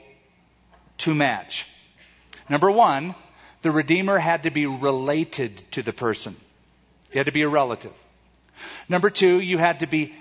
to 1.00 1.13
match. 1.13 1.67
Number 2.50 2.72
one, 2.72 3.15
the 3.62 3.72
redeemer 3.72 4.17
had 4.17 4.43
to 4.43 4.50
be 4.50 4.65
related 4.65 5.58
to 5.72 5.82
the 5.82 5.93
person. 5.93 6.36
He 7.12 7.17
had 7.17 7.25
to 7.25 7.34
be 7.34 7.41
a 7.41 7.50
relative. 7.50 7.93
Number 8.88 9.10
two, 9.10 9.41
you 9.41 9.58
had 9.58 9.82
to 9.82 9.88
be 9.88 10.13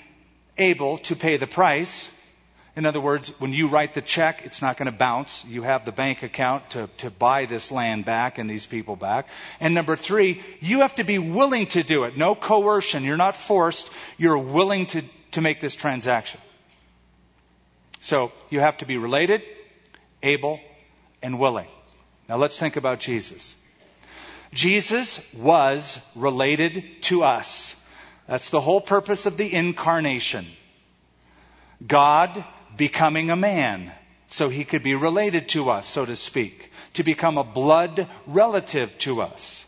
able 0.59 0.99
to 0.99 1.15
pay 1.15 1.37
the 1.37 1.47
price. 1.47 2.09
In 2.75 2.87
other 2.87 3.01
words, 3.01 3.29
when 3.39 3.53
you 3.53 3.69
write 3.69 3.93
the 3.93 4.01
check, 4.01 4.47
it's 4.47 4.63
not 4.63 4.79
going 4.79 4.87
to 4.87 4.97
bounce. 4.97 5.45
You 5.45 5.63
have 5.63 5.85
the 5.85 5.93
bank 5.93 6.23
account 6.23 6.71
to, 6.71 6.89
to 6.99 7.11
buy 7.11 7.45
this 7.45 7.71
land 7.71 8.07
back 8.07 8.39
and 8.39 8.49
these 8.49 8.65
people 8.65 8.97
back. 8.97 9.29
And 9.61 9.75
number 9.75 9.95
three, 9.95 10.43
you 10.61 10.81
have 10.81 10.95
to 10.95 11.05
be 11.05 11.19
willing 11.19 11.67
to 11.69 11.83
do 11.83 12.05
it. 12.05 12.17
No 12.17 12.35
coercion. 12.35 13.05
You're 13.05 13.19
not 13.19 13.37
forced. 13.37 13.91
You're 14.17 14.39
willing 14.39 14.87
to, 14.87 15.03
to 15.33 15.43
make 15.43 15.61
this 15.61 15.77
transaction. 15.77 16.41
So 18.01 18.33
you 18.49 18.61
have 18.61 18.79
to 18.79 18.87
be 18.87 18.97
related, 18.97 19.43
able, 20.23 20.59
and 21.23 21.39
willing. 21.39 21.69
Now 22.27 22.39
let's 22.39 22.59
think 22.59 22.77
about 22.77 23.01
Jesus. 23.01 23.55
Jesus 24.55 25.21
was 25.35 26.01
related 26.15 26.85
to 27.03 27.23
us. 27.23 27.75
That's 28.27 28.49
the 28.49 28.61
whole 28.61 28.81
purpose 28.81 29.27
of 29.27 29.37
the 29.37 29.53
incarnation. 29.53 30.47
God 31.87 32.45
becoming 32.77 33.31
a 33.31 33.37
man 33.37 33.93
so 34.29 34.49
he 34.49 34.65
could 34.65 34.83
be 34.83 34.95
related 34.95 35.49
to 35.49 35.71
us, 35.71 35.87
so 35.87 36.07
to 36.07 36.17
speak, 36.17 36.71
to 36.95 37.03
become 37.03 37.37
a 37.37 37.45
blood 37.45 38.09
relative 38.27 38.97
to 38.99 39.21
us. 39.21 39.65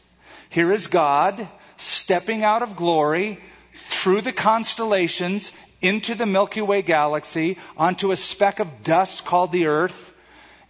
Here 0.49 0.73
is 0.73 0.87
God 0.87 1.49
stepping 1.76 2.44
out 2.44 2.62
of 2.62 2.76
glory 2.76 3.38
through 3.75 4.23
the 4.23 4.32
constellations 4.32 5.52
into 5.82 6.14
the 6.14 6.25
Milky 6.25 6.62
Way 6.62 6.80
galaxy, 6.80 7.58
onto 7.76 8.11
a 8.11 8.16
speck 8.16 8.58
of 8.61 8.82
dust 8.82 9.26
called 9.26 9.52
the 9.52 9.66
earth, 9.66 10.12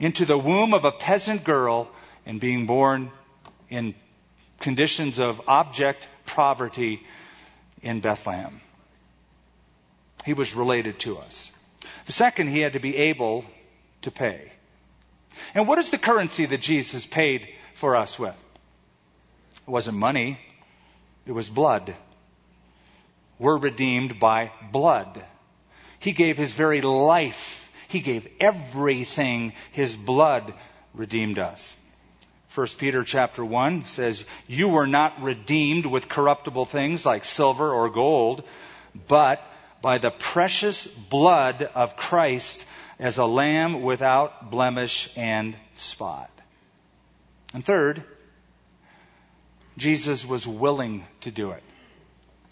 into 0.00 0.24
the 0.24 0.38
womb 0.38 0.74
of 0.74 0.84
a 0.84 0.90
peasant 0.90 1.44
girl, 1.44 1.88
and 2.26 2.40
being 2.40 2.66
born 2.66 3.12
in 3.68 3.94
conditions 4.58 5.20
of 5.20 5.40
object 5.46 6.08
poverty 6.26 7.00
in 7.82 8.00
Bethlehem. 8.00 8.60
He 10.24 10.32
was 10.32 10.54
related 10.54 10.98
to 11.00 11.18
us. 11.18 11.52
The 12.06 12.12
second, 12.12 12.48
he 12.48 12.60
had 12.60 12.74
to 12.74 12.80
be 12.80 12.96
able 12.96 13.44
to 14.02 14.10
pay. 14.10 14.52
And 15.54 15.66
what 15.66 15.78
is 15.78 15.90
the 15.90 15.98
currency 15.98 16.46
that 16.46 16.60
Jesus 16.60 17.06
paid 17.06 17.48
for 17.74 17.96
us 17.96 18.18
with? 18.18 18.36
It 19.66 19.70
wasn't 19.70 19.96
money, 19.96 20.38
it 21.26 21.32
was 21.32 21.48
blood. 21.48 21.94
We're 23.38 23.56
redeemed 23.56 24.20
by 24.20 24.52
blood. 24.70 25.24
He 25.98 26.12
gave 26.12 26.36
his 26.36 26.52
very 26.52 26.82
life. 26.82 27.70
He 27.88 28.00
gave 28.00 28.28
everything. 28.38 29.54
His 29.72 29.96
blood 29.96 30.54
redeemed 30.94 31.38
us. 31.38 31.74
1 32.54 32.66
Peter 32.78 33.02
chapter 33.02 33.44
1 33.44 33.86
says, 33.86 34.24
You 34.46 34.68
were 34.68 34.86
not 34.86 35.22
redeemed 35.22 35.86
with 35.86 36.08
corruptible 36.08 36.66
things 36.66 37.04
like 37.04 37.24
silver 37.24 37.72
or 37.72 37.90
gold, 37.90 38.44
but 39.08 39.42
by 39.84 39.98
the 39.98 40.10
precious 40.10 40.86
blood 40.86 41.68
of 41.74 41.94
Christ 41.94 42.64
as 42.98 43.18
a 43.18 43.26
lamb 43.26 43.82
without 43.82 44.50
blemish 44.50 45.10
and 45.14 45.54
spot. 45.74 46.30
And 47.52 47.62
third, 47.62 48.02
Jesus 49.76 50.24
was 50.24 50.46
willing 50.46 51.04
to 51.20 51.30
do 51.30 51.50
it. 51.50 51.62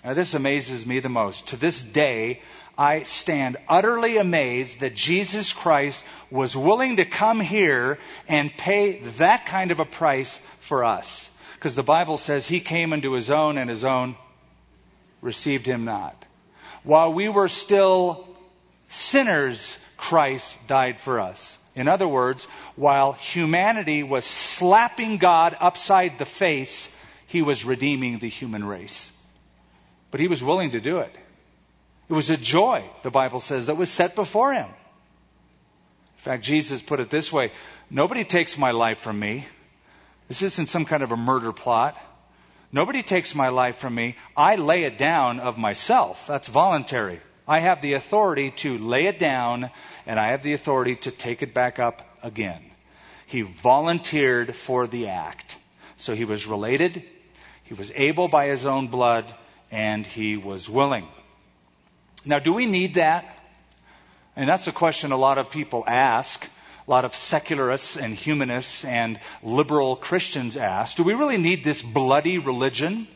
Now, 0.05 0.13
this 0.13 0.35
amazes 0.35 0.85
me 0.85 1.01
the 1.01 1.09
most. 1.09 1.49
To 1.49 1.57
this 1.57 1.83
day, 1.83 2.43
I 2.77 3.05
stand 3.05 3.57
utterly 3.67 4.19
amazed 4.19 4.81
that 4.81 4.95
Jesus 4.95 5.55
Christ 5.55 6.05
was 6.31 6.55
willing 6.55 6.97
to 6.97 7.07
come 7.07 7.41
here 7.41 7.99
and 8.29 8.55
pay 8.55 8.99
that 9.17 9.47
kind 9.47 9.71
of 9.71 9.81
a 9.81 9.87
price 9.87 10.39
for 10.61 10.85
us. 10.85 11.31
Because 11.55 11.77
the 11.77 11.83
Bible 11.83 12.19
says 12.19 12.47
he 12.47 12.61
came 12.61 12.93
into 12.93 13.13
his 13.13 13.31
own 13.31 13.57
and 13.57 13.71
his 13.71 13.85
own 13.85 14.17
received 15.23 15.65
him 15.65 15.87
not. 15.87 16.27
While 16.85 17.13
we 17.13 17.29
were 17.29 17.49
still 17.49 18.27
sinners, 18.91 19.77
Christ 19.97 20.57
died 20.67 21.01
for 21.01 21.21
us. 21.21 21.59
In 21.75 21.89
other 21.89 22.09
words, 22.09 22.45
while 22.77 23.13
humanity 23.13 24.03
was 24.03 24.25
slapping 24.25 25.17
God 25.19 25.57
upside 25.59 26.19
the 26.19 26.27
face, 26.27 26.91
he 27.27 27.41
was 27.41 27.65
redeeming 27.65 28.19
the 28.19 28.29
human 28.29 28.65
race. 28.65 29.11
But 30.11 30.21
he 30.21 30.29
was 30.29 30.43
willing 30.43 30.73
to 30.73 30.81
do 30.81 30.99
it. 30.99 31.15
It 32.11 32.13
was 32.13 32.29
a 32.29 32.37
joy, 32.37 32.85
the 33.03 33.11
Bible 33.11 33.41
says, 33.41 33.67
that 33.67 33.77
was 33.77 33.91
set 33.91 34.15
before 34.15 34.53
him. 34.53 34.67
In 34.67 36.19
fact, 36.19 36.45
Jesus 36.45 36.83
put 36.83 37.01
it 37.01 37.11
this 37.11 37.33
way 37.33 37.53
Nobody 37.91 38.25
takes 38.25 38.59
my 38.59 38.73
life 38.73 38.99
from 38.99 39.19
me. 39.19 39.47
This 40.29 40.43
isn't 40.43 40.67
some 40.67 40.85
kind 40.85 41.03
of 41.03 41.13
a 41.13 41.17
murder 41.17 41.53
plot. 41.53 41.97
Nobody 42.73 43.03
takes 43.03 43.35
my 43.35 43.51
life 43.51 43.77
from 43.77 43.95
me. 43.95 44.17
I 44.35 44.57
lay 44.57 44.85
it 44.85 44.97
down 44.97 45.41
of 45.41 45.59
myself. 45.59 46.27
That's 46.27 46.49
voluntary. 46.49 47.21
I 47.47 47.59
have 47.59 47.83
the 47.83 47.93
authority 47.95 48.51
to 48.63 48.79
lay 48.79 49.07
it 49.07 49.19
down, 49.19 49.71
and 50.07 50.19
I 50.19 50.29
have 50.29 50.43
the 50.43 50.55
authority 50.55 50.97
to 50.97 51.11
take 51.11 51.43
it 51.43 51.53
back 51.53 51.79
up 51.79 52.03
again. 52.23 52.63
He 53.27 53.43
volunteered 53.43 54.57
for 54.57 54.87
the 54.87 55.09
act. 55.09 55.57
So 55.99 56.15
he 56.15 56.25
was 56.25 56.47
related, 56.47 57.03
he 57.65 57.75
was 57.75 57.93
able 57.95 58.29
by 58.29 58.47
his 58.47 58.65
own 58.67 58.89
blood, 58.89 59.33
and 59.71 60.07
he 60.07 60.37
was 60.37 60.69
willing. 60.69 61.07
Now, 62.25 62.39
do 62.39 62.53
we 62.53 62.67
need 62.67 62.95
that? 62.95 63.37
And 64.35 64.49
that's 64.49 64.67
a 64.67 64.73
question 64.73 65.13
a 65.13 65.17
lot 65.17 65.39
of 65.39 65.51
people 65.51 65.85
ask. 65.87 66.49
A 66.87 66.91
lot 66.91 67.05
of 67.05 67.15
secularists 67.15 67.97
and 67.97 68.15
humanists 68.15 68.85
and 68.85 69.21
liberal 69.43 69.95
Christians 69.97 70.57
ask. 70.57 70.97
Do 70.97 71.05
we 71.05 71.15
really 71.15 71.39
need 71.39 71.63
this 71.63 71.81
bloody 71.83 72.39
religion? 72.39 73.07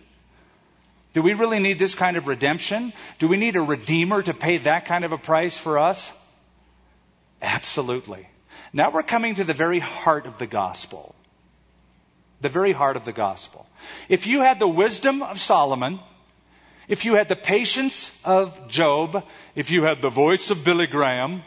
Do 1.12 1.22
we 1.22 1.34
really 1.34 1.58
need 1.58 1.78
this 1.78 1.94
kind 1.94 2.16
of 2.16 2.28
redemption? 2.28 2.92
Do 3.18 3.26
we 3.26 3.36
need 3.36 3.56
a 3.56 3.62
redeemer 3.62 4.22
to 4.22 4.34
pay 4.34 4.58
that 4.58 4.84
kind 4.84 5.04
of 5.04 5.12
a 5.12 5.18
price 5.18 5.56
for 5.56 5.78
us? 5.78 6.12
Absolutely. 7.42 8.28
Now 8.72 8.90
we're 8.90 9.02
coming 9.02 9.36
to 9.36 9.44
the 9.44 9.54
very 9.54 9.78
heart 9.78 10.26
of 10.26 10.38
the 10.38 10.46
gospel. 10.46 11.14
The 12.40 12.48
very 12.48 12.72
heart 12.72 12.96
of 12.96 13.04
the 13.04 13.12
gospel. 13.12 13.66
If 14.08 14.26
you 14.26 14.42
had 14.42 14.58
the 14.58 14.68
wisdom 14.68 15.22
of 15.22 15.40
Solomon, 15.40 16.00
if 16.86 17.04
you 17.04 17.14
had 17.14 17.28
the 17.28 17.36
patience 17.36 18.12
of 18.24 18.68
Job, 18.68 19.24
if 19.54 19.70
you 19.70 19.84
had 19.84 20.02
the 20.02 20.10
voice 20.10 20.50
of 20.50 20.64
Billy 20.64 20.86
Graham, 20.86 21.42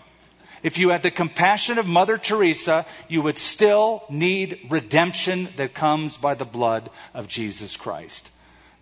if 0.63 0.78
you 0.78 0.89
had 0.89 1.01
the 1.01 1.12
compassion 1.12 1.78
of 1.78 1.88
Mother 1.88 2.18
Teresa, 2.18 2.86
you 3.08 3.22
would 3.22 3.38
still 3.38 4.04
need 4.10 4.68
redemption 4.70 5.50
that 5.58 5.74
comes 5.74 6.18
by 6.18 6.36
the 6.36 6.46
blood 6.46 6.89
of 7.13 7.28
Jesus 7.28 7.78
Christ. 7.78 8.30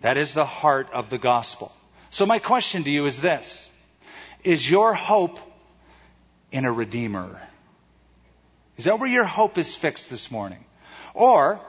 That 0.00 0.16
is 0.16 0.34
the 0.34 0.44
heart 0.44 0.88
of 0.92 1.10
the 1.10 1.18
gospel. 1.18 1.72
So 2.10 2.26
my 2.26 2.38
question 2.38 2.84
to 2.84 2.90
you 2.90 3.06
is 3.06 3.20
this. 3.20 3.68
Is 4.44 4.68
your 4.68 4.94
hope 4.94 5.38
in 6.52 6.64
a 6.64 6.72
redeemer? 6.72 7.40
Is 8.76 8.84
that 8.84 8.98
where 8.98 9.10
your 9.10 9.24
hope 9.24 9.58
is 9.58 9.74
fixed 9.74 10.08
this 10.08 10.30
morning? 10.30 10.64
Or 11.14 11.60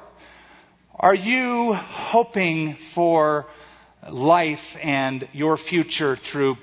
are 0.95 1.15
you 1.15 1.73
hoping 1.73 2.75
for 2.75 3.47
life 4.09 4.77
and 4.81 5.27
your 5.33 5.57
future 5.57 6.15
through 6.15 6.57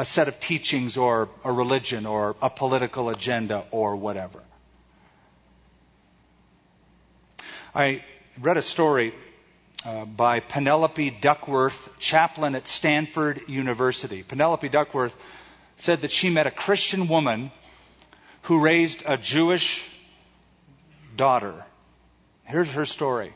a 0.00 0.04
set 0.06 0.28
of 0.28 0.40
teachings 0.40 0.96
or 0.96 1.28
a 1.44 1.52
religion 1.52 2.06
or 2.06 2.34
a 2.40 2.48
political 2.48 3.10
agenda 3.10 3.66
or 3.70 3.96
whatever. 3.96 4.40
I 7.74 8.02
read 8.40 8.56
a 8.56 8.62
story 8.62 9.12
uh, 9.84 10.06
by 10.06 10.40
Penelope 10.40 11.10
Duckworth, 11.20 11.90
chaplain 11.98 12.54
at 12.54 12.66
Stanford 12.66 13.42
University. 13.46 14.22
Penelope 14.22 14.70
Duckworth 14.70 15.14
said 15.76 16.00
that 16.00 16.12
she 16.12 16.30
met 16.30 16.46
a 16.46 16.50
Christian 16.50 17.06
woman 17.06 17.50
who 18.44 18.62
raised 18.62 19.02
a 19.04 19.18
Jewish 19.18 19.82
daughter. 21.14 21.52
Here's 22.44 22.70
her 22.72 22.86
story. 22.86 23.34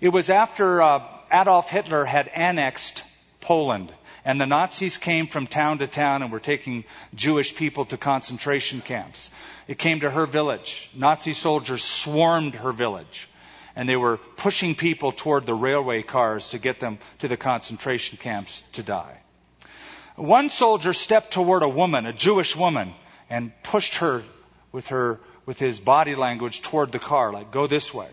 It 0.00 0.08
was 0.08 0.30
after 0.30 0.80
uh, 0.80 1.02
Adolf 1.30 1.68
Hitler 1.68 2.06
had 2.06 2.28
annexed 2.28 3.04
Poland. 3.44 3.92
And 4.24 4.40
the 4.40 4.46
Nazis 4.46 4.96
came 4.98 5.26
from 5.26 5.46
town 5.46 5.78
to 5.78 5.86
town 5.86 6.22
and 6.22 6.32
were 6.32 6.40
taking 6.40 6.84
Jewish 7.14 7.54
people 7.54 7.84
to 7.86 7.96
concentration 7.96 8.80
camps. 8.80 9.30
It 9.68 9.78
came 9.78 10.00
to 10.00 10.10
her 10.10 10.26
village. 10.26 10.90
Nazi 10.94 11.34
soldiers 11.34 11.84
swarmed 11.84 12.54
her 12.54 12.72
village. 12.72 13.28
And 13.76 13.88
they 13.88 13.96
were 13.96 14.18
pushing 14.36 14.74
people 14.74 15.12
toward 15.12 15.46
the 15.46 15.54
railway 15.54 16.02
cars 16.02 16.50
to 16.50 16.58
get 16.58 16.80
them 16.80 16.98
to 17.18 17.28
the 17.28 17.36
concentration 17.36 18.16
camps 18.16 18.62
to 18.72 18.82
die. 18.82 19.18
One 20.16 20.48
soldier 20.48 20.92
stepped 20.92 21.32
toward 21.32 21.62
a 21.62 21.68
woman, 21.68 22.06
a 22.06 22.12
Jewish 22.12 22.56
woman, 22.56 22.94
and 23.28 23.52
pushed 23.62 23.96
her 23.96 24.22
with 24.72 24.86
her, 24.88 25.20
with 25.44 25.58
his 25.58 25.80
body 25.80 26.14
language 26.14 26.62
toward 26.62 26.92
the 26.92 26.98
car, 26.98 27.32
like, 27.32 27.50
go 27.50 27.66
this 27.66 27.92
way. 27.92 28.08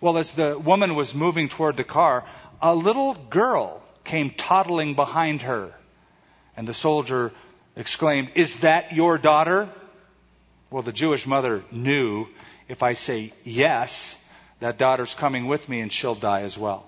Well, 0.00 0.18
as 0.18 0.34
the 0.34 0.58
woman 0.58 0.94
was 0.94 1.14
moving 1.14 1.48
toward 1.48 1.76
the 1.76 1.84
car, 1.84 2.24
a 2.60 2.74
little 2.74 3.14
girl 3.14 3.82
came 4.10 4.30
toddling 4.30 4.94
behind 4.94 5.42
her. 5.42 5.72
And 6.56 6.66
the 6.66 6.74
soldier 6.74 7.30
exclaimed, 7.76 8.30
Is 8.34 8.60
that 8.60 8.92
your 8.92 9.18
daughter? 9.18 9.68
Well, 10.68 10.82
the 10.82 10.92
Jewish 10.92 11.26
mother 11.26 11.62
knew 11.70 12.26
if 12.68 12.82
I 12.82 12.94
say 12.94 13.32
yes, 13.44 14.16
that 14.58 14.78
daughter's 14.78 15.14
coming 15.14 15.46
with 15.46 15.68
me 15.68 15.80
and 15.80 15.92
she'll 15.92 16.16
die 16.16 16.42
as 16.42 16.58
well. 16.58 16.84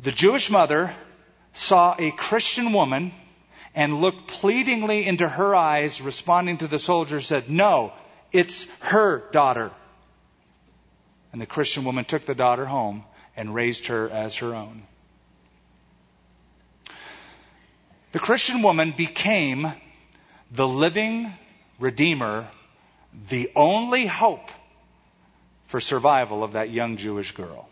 The 0.00 0.12
Jewish 0.12 0.50
mother 0.50 0.94
saw 1.54 1.96
a 1.98 2.10
Christian 2.10 2.72
woman 2.74 3.12
and 3.74 4.00
looked 4.02 4.28
pleadingly 4.28 5.06
into 5.06 5.26
her 5.26 5.56
eyes, 5.56 6.00
responding 6.00 6.58
to 6.58 6.68
the 6.68 6.78
soldier, 6.78 7.20
said, 7.22 7.48
No, 7.48 7.92
it's 8.32 8.66
her 8.80 9.24
daughter. 9.32 9.70
And 11.32 11.40
the 11.40 11.46
Christian 11.46 11.84
woman 11.84 12.04
took 12.04 12.26
the 12.26 12.34
daughter 12.34 12.66
home 12.66 13.04
and 13.34 13.54
raised 13.54 13.86
her 13.86 14.10
as 14.10 14.36
her 14.36 14.54
own. 14.54 14.82
The 18.12 18.18
Christian 18.18 18.62
woman 18.62 18.94
became 18.96 19.70
the 20.50 20.66
living 20.66 21.32
Redeemer, 21.78 22.48
the 23.28 23.50
only 23.54 24.06
hope 24.06 24.50
for 25.66 25.80
survival 25.80 26.42
of 26.42 26.52
that 26.52 26.70
young 26.70 26.96
Jewish 26.96 27.32
girl. 27.32 27.68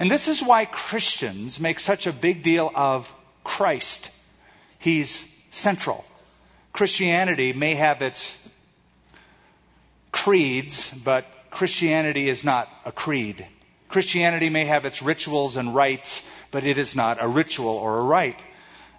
And 0.00 0.10
this 0.10 0.26
is 0.26 0.42
why 0.42 0.64
Christians 0.64 1.60
make 1.60 1.78
such 1.78 2.06
a 2.06 2.12
big 2.12 2.42
deal 2.42 2.70
of 2.74 3.12
Christ. 3.44 4.10
He's 4.80 5.24
central. 5.52 6.04
Christianity 6.72 7.52
may 7.52 7.76
have 7.76 8.02
its 8.02 8.36
creeds, 10.10 10.90
but 10.90 11.24
Christianity 11.50 12.28
is 12.28 12.42
not 12.42 12.68
a 12.84 12.90
creed. 12.90 13.46
Christianity 13.88 14.50
may 14.50 14.64
have 14.64 14.84
its 14.84 15.02
rituals 15.02 15.56
and 15.56 15.72
rites, 15.72 16.24
but 16.50 16.64
it 16.64 16.78
is 16.78 16.96
not 16.96 17.22
a 17.22 17.28
ritual 17.28 17.76
or 17.76 18.00
a 18.00 18.02
rite. 18.02 18.40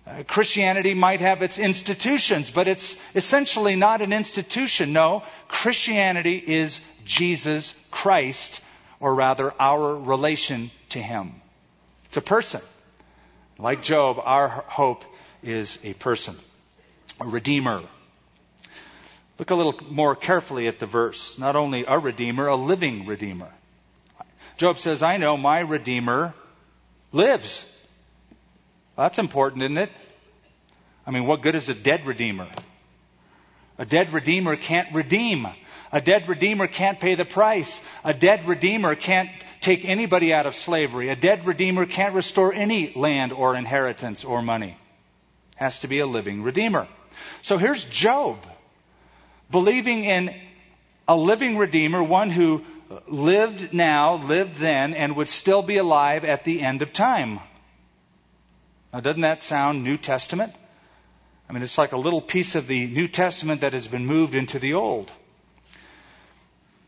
Uh, 0.08 0.24
Christianity 0.28 0.94
might 0.94 1.20
have 1.20 1.42
its 1.42 1.58
institutions, 1.58 2.52
but 2.52 2.68
it's 2.68 2.96
essentially 3.16 3.76
not 3.76 4.02
an 4.02 4.14
institution. 4.14 4.94
No, 4.94 5.24
Christianity 5.48 6.38
is 6.38 6.80
Jesus 7.06 7.74
Christ, 7.90 8.62
or 9.00 9.16
rather 9.16 9.54
our 9.60 9.98
relation 9.98 10.70
to 10.90 11.00
Him. 11.00 11.34
It's 12.06 12.18
a 12.18 12.22
person. 12.22 12.62
Like 13.58 13.82
Job, 13.82 14.20
our 14.24 14.48
hope 14.48 15.04
is 15.42 15.80
a 15.84 15.94
person, 15.94 16.36
a 17.20 17.28
redeemer. 17.28 17.82
Look 19.40 19.50
a 19.50 19.56
little 19.56 19.76
more 19.90 20.16
carefully 20.16 20.68
at 20.68 20.80
the 20.80 20.86
verse. 20.86 21.40
Not 21.40 21.56
only 21.56 21.86
a 21.86 21.98
redeemer, 21.98 22.48
a 22.48 22.56
living 22.56 23.06
redeemer. 23.06 23.50
Job 24.58 24.78
says, 24.78 25.04
I 25.04 25.18
know 25.18 25.36
my 25.36 25.60
Redeemer 25.60 26.34
lives. 27.12 27.66
Well, 28.96 29.06
that's 29.06 29.20
important, 29.20 29.64
isn't 29.64 29.78
it? 29.78 29.92
I 31.06 31.12
mean, 31.12 31.26
what 31.26 31.42
good 31.42 31.56
is 31.56 31.70
a 31.70 31.74
dead 31.74 32.06
redeemer? 32.06 32.48
A 33.78 33.86
dead 33.86 34.14
redeemer 34.14 34.56
can't 34.56 34.94
redeem. 34.94 35.48
A 35.92 36.00
dead 36.00 36.30
redeemer 36.30 36.68
can't 36.68 37.00
pay 37.00 37.16
the 37.16 37.26
price. 37.26 37.82
A 38.04 38.14
dead 38.14 38.48
redeemer 38.48 38.96
can't 38.96 39.30
take 39.60 39.86
anybody 39.86 40.34
out 40.34 40.46
of 40.46 40.56
slavery. 40.56 41.10
A 41.10 41.16
dead 41.16 41.46
redeemer 41.46 41.86
can't 41.86 42.16
restore 42.16 42.54
any 42.54 42.94
land 42.96 43.34
or 43.34 43.56
inheritance 43.56 44.24
or 44.24 44.42
money. 44.42 44.78
Has 45.58 45.80
to 45.80 45.88
be 45.88 46.00
a 46.00 46.08
living 46.08 46.42
redeemer. 46.42 46.88
So 47.42 47.58
here's 47.58 47.84
Job 47.84 48.38
believing 49.52 50.06
in 50.06 50.34
a 51.08 51.16
living 51.16 51.58
redeemer, 51.58 52.02
one 52.02 52.30
who 52.30 52.64
lived 53.08 53.74
now, 53.74 54.16
lived 54.16 54.56
then, 54.58 54.94
and 54.94 55.16
would 55.18 55.30
still 55.30 55.62
be 55.62 55.78
alive 55.78 56.26
at 56.26 56.46
the 56.46 56.62
end 56.62 56.82
of 56.82 56.94
time. 56.94 57.40
Now, 58.96 59.02
doesn't 59.02 59.24
that 59.24 59.44
sound 59.44 59.84
New 59.84 59.98
Testament? 59.98 60.54
I 61.50 61.52
mean, 61.52 61.64
it's 61.64 61.78
like 61.78 61.92
a 61.92 61.98
little 61.98 62.22
piece 62.22 62.56
of 62.56 62.66
the 62.66 62.88
New 62.88 63.10
Testament 63.10 63.60
that 63.60 63.74
has 63.74 63.88
been 63.88 64.06
moved 64.06 64.36
into 64.36 64.58
the 64.58 64.76
Old. 64.76 65.12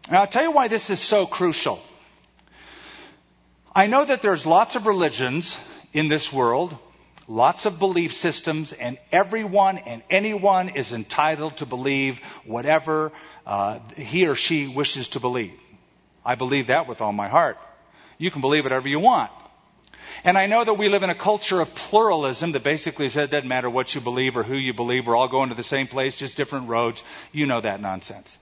Now, 0.09 0.21
I'll 0.21 0.27
tell 0.27 0.43
you 0.43 0.51
why 0.51 0.69
this 0.69 0.89
is 0.89 1.01
so 1.01 1.25
crucial. 1.25 1.81
I 3.75 3.87
know 3.87 4.05
that 4.05 4.21
there's 4.21 4.45
lots 4.45 4.77
of 4.77 4.87
religions 4.87 5.57
in 5.91 6.07
this 6.07 6.31
world, 6.31 6.77
lots 7.27 7.65
of 7.65 7.77
belief 7.77 8.13
systems, 8.13 8.71
and 8.71 8.97
everyone 9.11 9.77
and 9.77 10.01
anyone 10.09 10.69
is 10.69 10.93
entitled 10.93 11.57
to 11.57 11.65
believe 11.65 12.19
whatever 12.45 13.11
uh, 13.45 13.79
he 13.97 14.27
or 14.27 14.35
she 14.35 14.69
wishes 14.69 15.09
to 15.09 15.19
believe. 15.19 15.59
I 16.25 16.35
believe 16.35 16.67
that 16.67 16.87
with 16.87 17.01
all 17.01 17.11
my 17.11 17.27
heart. 17.27 17.57
You 18.17 18.31
can 18.31 18.39
believe 18.39 18.63
whatever 18.63 18.87
you 18.87 19.01
want. 19.01 19.29
And 20.23 20.37
I 20.37 20.47
know 20.47 20.63
that 20.63 20.73
we 20.73 20.89
live 20.89 21.03
in 21.03 21.09
a 21.09 21.15
culture 21.15 21.61
of 21.61 21.73
pluralism 21.73 22.53
that 22.53 22.63
basically 22.63 23.09
says 23.09 23.25
it 23.25 23.31
doesn't 23.31 23.47
matter 23.47 23.69
what 23.69 23.93
you 23.93 24.01
believe 24.01 24.37
or 24.37 24.43
who 24.43 24.55
you 24.55 24.73
believe, 24.73 25.07
we're 25.07 25.15
all 25.15 25.27
going 25.27 25.49
to 25.49 25.55
the 25.55 25.63
same 25.63 25.87
place, 25.87 26.15
just 26.15 26.37
different 26.37 26.69
roads. 26.69 27.03
You 27.31 27.45
know 27.45 27.61
that 27.61 27.81
nonsense. 27.81 28.37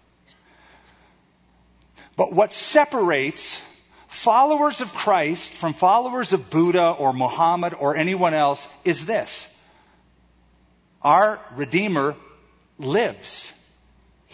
But 2.15 2.33
what 2.33 2.53
separates 2.53 3.61
followers 4.07 4.81
of 4.81 4.93
Christ 4.93 5.51
from 5.51 5.73
followers 5.73 6.33
of 6.33 6.49
Buddha 6.49 6.91
or 6.91 7.13
Muhammad 7.13 7.73
or 7.73 7.95
anyone 7.95 8.33
else 8.33 8.67
is 8.83 9.05
this. 9.05 9.47
Our 11.01 11.39
Redeemer 11.55 12.15
lives. 12.79 13.51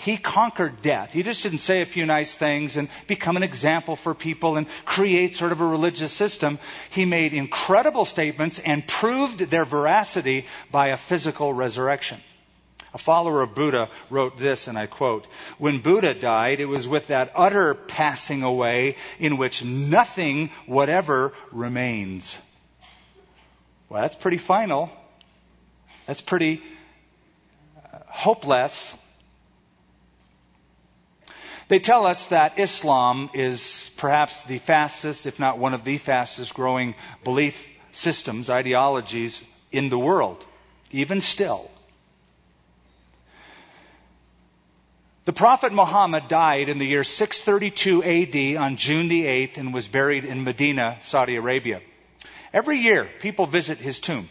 He 0.01 0.17
conquered 0.17 0.81
death. 0.81 1.13
He 1.13 1.21
just 1.21 1.43
didn't 1.43 1.59
say 1.59 1.83
a 1.83 1.85
few 1.85 2.07
nice 2.07 2.35
things 2.35 2.75
and 2.75 2.89
become 3.05 3.37
an 3.37 3.43
example 3.43 3.95
for 3.95 4.15
people 4.15 4.57
and 4.57 4.65
create 4.83 5.35
sort 5.35 5.51
of 5.51 5.61
a 5.61 5.65
religious 5.65 6.11
system. 6.11 6.57
He 6.89 7.05
made 7.05 7.33
incredible 7.33 8.05
statements 8.05 8.57
and 8.57 8.87
proved 8.87 9.39
their 9.39 9.63
veracity 9.63 10.47
by 10.71 10.87
a 10.87 10.97
physical 10.97 11.53
resurrection. 11.53 12.19
A 12.95 12.97
follower 12.97 13.43
of 13.43 13.53
Buddha 13.53 13.89
wrote 14.09 14.39
this, 14.39 14.67
and 14.67 14.75
I 14.75 14.87
quote, 14.87 15.27
When 15.59 15.81
Buddha 15.81 16.15
died, 16.15 16.61
it 16.61 16.65
was 16.65 16.87
with 16.87 17.07
that 17.07 17.33
utter 17.35 17.75
passing 17.75 18.41
away 18.41 18.95
in 19.19 19.37
which 19.37 19.63
nothing 19.63 20.49
whatever 20.65 21.31
remains. 21.51 22.39
Well, 23.87 24.01
that's 24.01 24.15
pretty 24.15 24.39
final. 24.39 24.89
That's 26.07 26.23
pretty 26.23 26.63
uh, 27.77 27.99
hopeless. 28.07 28.95
They 31.71 31.79
tell 31.79 32.05
us 32.05 32.25
that 32.27 32.59
Islam 32.59 33.29
is 33.33 33.91
perhaps 33.95 34.43
the 34.43 34.57
fastest, 34.57 35.25
if 35.25 35.39
not 35.39 35.57
one 35.57 35.73
of 35.73 35.85
the 35.85 35.99
fastest 35.99 36.53
growing 36.53 36.95
belief 37.23 37.65
systems, 37.93 38.49
ideologies 38.49 39.41
in 39.71 39.87
the 39.87 39.97
world, 39.97 40.43
even 40.91 41.21
still. 41.21 41.71
The 45.23 45.31
Prophet 45.31 45.71
Muhammad 45.71 46.27
died 46.27 46.67
in 46.67 46.77
the 46.77 46.85
year 46.85 47.05
632 47.05 48.03
AD 48.03 48.61
on 48.61 48.75
June 48.75 49.07
the 49.07 49.23
8th 49.23 49.57
and 49.57 49.73
was 49.73 49.87
buried 49.87 50.25
in 50.25 50.43
Medina, 50.43 50.97
Saudi 51.03 51.37
Arabia. 51.37 51.79
Every 52.51 52.79
year, 52.79 53.07
people 53.21 53.45
visit 53.45 53.77
his 53.77 54.01
tomb. 54.01 54.27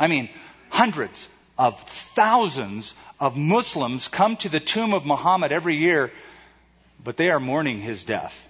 I 0.00 0.08
mean, 0.08 0.28
hundreds 0.70 1.28
of 1.56 1.78
thousands 1.78 2.96
of 3.20 3.36
Muslims 3.36 4.08
come 4.08 4.36
to 4.38 4.48
the 4.48 4.58
tomb 4.58 4.92
of 4.92 5.06
Muhammad 5.06 5.52
every 5.52 5.76
year 5.76 6.10
but 7.04 7.16
they 7.16 7.30
are 7.30 7.40
mourning 7.40 7.78
his 7.78 8.04
death. 8.04 8.48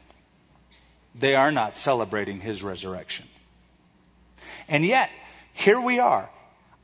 They 1.15 1.35
are 1.35 1.53
not 1.53 1.77
celebrating 1.77 2.41
his 2.41 2.63
resurrection. 2.63 3.27
And 4.69 4.85
yet, 4.85 5.11
here 5.53 5.81
we 5.81 5.99
are 5.99 6.29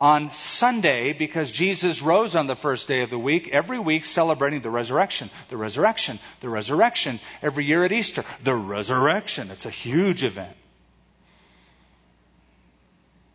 on 0.00 0.30
Sunday 0.32 1.12
because 1.12 1.50
Jesus 1.50 2.02
rose 2.02 2.36
on 2.36 2.46
the 2.46 2.54
first 2.54 2.86
day 2.86 3.02
of 3.02 3.10
the 3.10 3.18
week, 3.18 3.48
every 3.48 3.78
week 3.78 4.04
celebrating 4.04 4.60
the 4.60 4.70
resurrection, 4.70 5.30
the 5.48 5.56
resurrection, 5.56 6.20
the 6.40 6.48
resurrection. 6.48 7.18
Every 7.42 7.64
year 7.64 7.84
at 7.84 7.92
Easter, 7.92 8.24
the 8.44 8.54
resurrection. 8.54 9.50
It's 9.50 9.66
a 9.66 9.70
huge 9.70 10.22
event. 10.22 10.56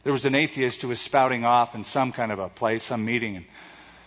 There 0.03 0.13
was 0.13 0.25
an 0.25 0.35
atheist 0.35 0.81
who 0.81 0.89
was 0.89 0.99
spouting 0.99 1.45
off 1.45 1.75
in 1.75 1.83
some 1.83 2.11
kind 2.11 2.31
of 2.31 2.39
a 2.39 2.49
place, 2.49 2.83
some 2.83 3.05
meeting, 3.05 3.37
and 3.37 3.45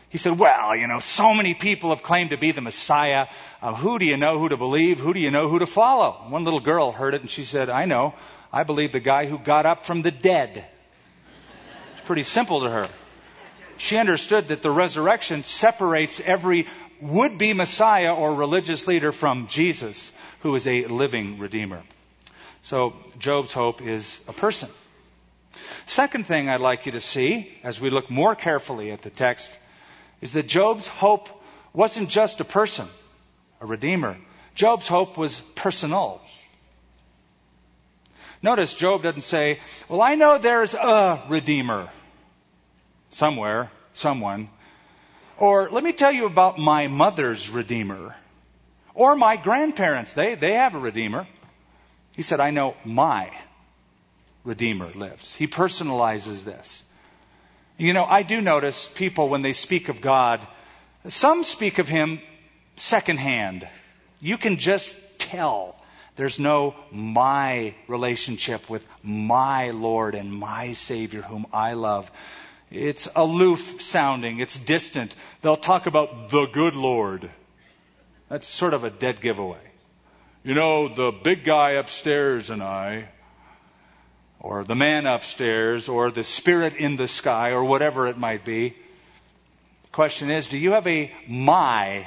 he 0.09 0.19
said, 0.19 0.39
Well, 0.39 0.77
you 0.77 0.87
know, 0.87 1.01
so 1.01 1.35
many 1.35 1.55
people 1.55 1.91
have 1.91 2.03
claimed 2.03 2.31
to 2.31 2.37
be 2.37 2.53
the 2.53 2.61
Messiah. 2.61 3.27
Uh, 3.61 3.75
who 3.75 3.99
do 3.99 4.05
you 4.05 4.17
know 4.17 4.39
who 4.39 4.49
to 4.49 4.57
believe? 4.57 4.99
Who 4.99 5.13
do 5.13 5.21
you 5.21 5.31
know 5.31 5.49
who 5.49 5.59
to 5.59 5.67
follow? 5.67 6.13
One 6.29 6.45
little 6.45 6.61
girl 6.61 6.93
heard 6.93 7.15
it 7.15 7.23
and 7.23 7.31
she 7.31 7.45
said, 7.45 7.69
I 7.69 7.87
know. 7.87 8.15
I 8.53 8.63
believe 8.63 8.93
the 8.93 9.01
guy 9.01 9.27
who 9.27 9.39
got 9.39 9.67
up 9.67 9.85
from 9.85 10.03
the 10.03 10.11
dead. 10.11 10.65
It's 11.93 12.07
pretty 12.07 12.23
simple 12.23 12.61
to 12.61 12.71
her. 12.71 12.89
She 13.79 13.99
understood 13.99 14.49
that 14.49 14.63
the 14.63 14.71
resurrection 14.71 15.45
separates 15.45 16.21
every 16.21 16.67
would 17.01 17.37
be 17.37 17.53
Messiah 17.53 18.15
or 18.15 18.35
religious 18.35 18.87
leader 18.87 19.13
from 19.13 19.49
Jesus, 19.49 20.13
who 20.41 20.55
is 20.55 20.67
a 20.67 20.87
living 20.87 21.39
Redeemer. 21.39 21.83
So 22.63 22.95
Job's 23.19 23.53
hope 23.53 23.83
is 23.83 24.19
a 24.29 24.33
person. 24.33 24.71
Second 25.85 26.27
thing 26.27 26.49
I'd 26.49 26.61
like 26.61 26.87
you 26.87 26.93
to 26.93 27.01
see 27.01 27.53
as 27.63 27.81
we 27.81 27.91
look 27.91 28.11
more 28.11 28.35
carefully 28.35 28.93
at 28.93 29.03
the 29.03 29.11
text 29.11 29.57
is 30.21 30.33
that 30.33 30.47
Job's 30.47 30.89
hope 30.89 31.29
wasn't 31.73 32.09
just 32.09 32.41
a 32.41 32.45
person, 32.45 32.89
a 33.61 33.67
redeemer. 33.67 34.17
Job's 34.55 34.89
hope 34.89 35.19
was 35.19 35.41
personal. 35.55 36.21
Notice 38.43 38.75
Job 38.75 39.03
doesn't 39.03 39.23
say, 39.23 39.61
Well, 39.89 40.03
I 40.03 40.15
know 40.15 40.39
there's 40.39 40.75
a 40.75 41.23
redeemer 41.29 41.89
somewhere, 43.11 43.71
someone. 43.93 44.49
Or 45.39 45.69
let 45.71 45.85
me 45.85 45.93
tell 45.93 46.13
you 46.13 46.27
about 46.27 46.59
my 46.59 46.89
mother's 46.89 47.51
redeemer. 47.51 48.15
Or 48.95 49.15
my 49.15 49.37
grandparents, 49.37 50.15
they, 50.15 50.35
they 50.35 50.55
have 50.55 50.75
a 50.75 50.79
redeemer. 50.79 51.27
He 52.15 52.23
said, 52.23 52.41
I 52.41 52.51
know 52.51 52.75
my 52.85 53.31
redeemer 54.45 54.91
lives. 54.95 55.35
He 55.35 55.47
personalizes 55.47 56.45
this. 56.45 56.83
You 57.79 57.93
know, 57.93 58.05
I 58.07 58.23
do 58.23 58.41
notice 58.41 58.89
people 58.89 59.29
when 59.29 59.43
they 59.43 59.53
speak 59.53 59.91
of 59.91 60.01
God, 60.01 60.47
some 61.09 61.45
speak 61.45 61.79
of 61.79 61.89
Him 61.89 62.21
secondhand. 62.77 63.69
You 64.21 64.39
can 64.39 64.57
just 64.57 64.97
tell 65.19 65.77
there's 66.17 66.39
no 66.39 66.75
my 66.91 67.75
relationship 67.87 68.71
with 68.71 68.87
my 69.03 69.71
Lord 69.71 70.15
and 70.15 70.33
my 70.33 70.73
Savior 70.73 71.21
whom 71.21 71.47
I 71.53 71.75
love. 71.75 72.11
It's 72.71 73.09
aloof 73.15 73.83
sounding. 73.83 74.41
It's 74.41 74.59
distant. 74.59 75.15
They'll 75.43 75.59
talk 75.59 75.87
about 75.87 76.31
the 76.31 76.47
good 76.47 76.75
Lord. 76.75 77.31
That's 78.31 78.49
sort 78.49 78.73
of 78.73 78.85
a 78.85 78.91
dead 78.91 79.21
giveaway. 79.21 79.61
You 80.43 80.55
know, 80.55 80.89
the 80.89 81.13
big 81.13 81.45
guy 81.45 81.73
upstairs 81.73 82.49
and 82.49 82.63
I, 82.63 83.09
or 84.41 84.65
the 84.65 84.75
man 84.75 85.07
upstairs 85.07 85.89
or 85.89 86.11
the 86.11 86.25
spirit 86.25 86.77
in 86.77 86.97
the 86.97 87.09
sky 87.09 87.51
or 87.51 87.65
whatever 87.65 88.07
it 88.07 88.19
might 88.19 88.45
be. 88.45 88.71
The 89.83 89.89
question 89.93 90.31
is, 90.31 90.49
do 90.49 90.59
you 90.59 90.73
have 90.73 90.87
a 90.87 91.13
my 91.27 92.07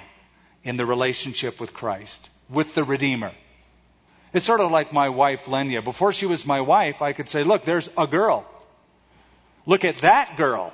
in 0.63 0.77
the 0.77 0.85
relationship 0.85 1.59
with 1.59 1.73
Christ, 1.73 2.29
with 2.49 2.75
the 2.75 2.83
Redeemer? 2.83 3.31
It's 4.31 4.45
sort 4.45 4.61
of 4.61 4.71
like 4.71 4.93
my 4.93 5.09
wife, 5.09 5.45
Lenya. 5.45 5.83
Before 5.83 6.13
she 6.13 6.27
was 6.27 6.45
my 6.45 6.61
wife, 6.61 7.01
I 7.01 7.13
could 7.13 7.29
say, 7.29 7.43
look, 7.43 7.63
there's 7.63 7.89
a 7.97 8.05
girl. 8.05 8.45
Look 9.65 9.85
at 9.85 9.97
that 9.97 10.37
girl. 10.37 10.71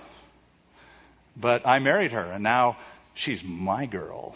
But 1.38 1.66
I 1.66 1.80
married 1.80 2.12
her, 2.12 2.24
and 2.24 2.44
now 2.44 2.78
she's 3.14 3.44
my 3.44 3.86
girl. 3.86 4.36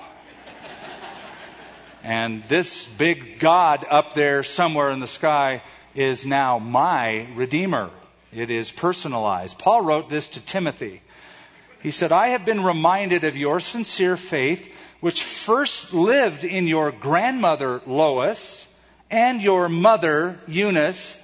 and 2.03 2.43
this 2.47 2.85
big 2.85 3.39
God 3.39 3.85
up 3.89 4.13
there 4.13 4.43
somewhere 4.43 4.89
in 4.89 4.99
the 4.99 5.07
sky 5.07 5.61
is 5.95 6.25
now 6.25 6.59
my 6.59 7.29
Redeemer. 7.35 7.89
It 8.31 8.51
is 8.51 8.71
personalized. 8.71 9.57
Paul 9.57 9.81
wrote 9.81 10.09
this 10.09 10.29
to 10.29 10.41
Timothy. 10.41 11.01
He 11.81 11.91
said, 11.91 12.11
I 12.11 12.29
have 12.29 12.45
been 12.45 12.63
reminded 12.63 13.23
of 13.23 13.37
your 13.37 13.59
sincere 13.59 14.17
faith, 14.17 14.71
which 14.99 15.23
first 15.23 15.93
lived 15.93 16.43
in 16.43 16.67
your 16.67 16.91
grandmother 16.91 17.81
Lois 17.87 18.67
and 19.09 19.41
your 19.41 19.69
mother 19.69 20.37
Eunice, 20.47 21.17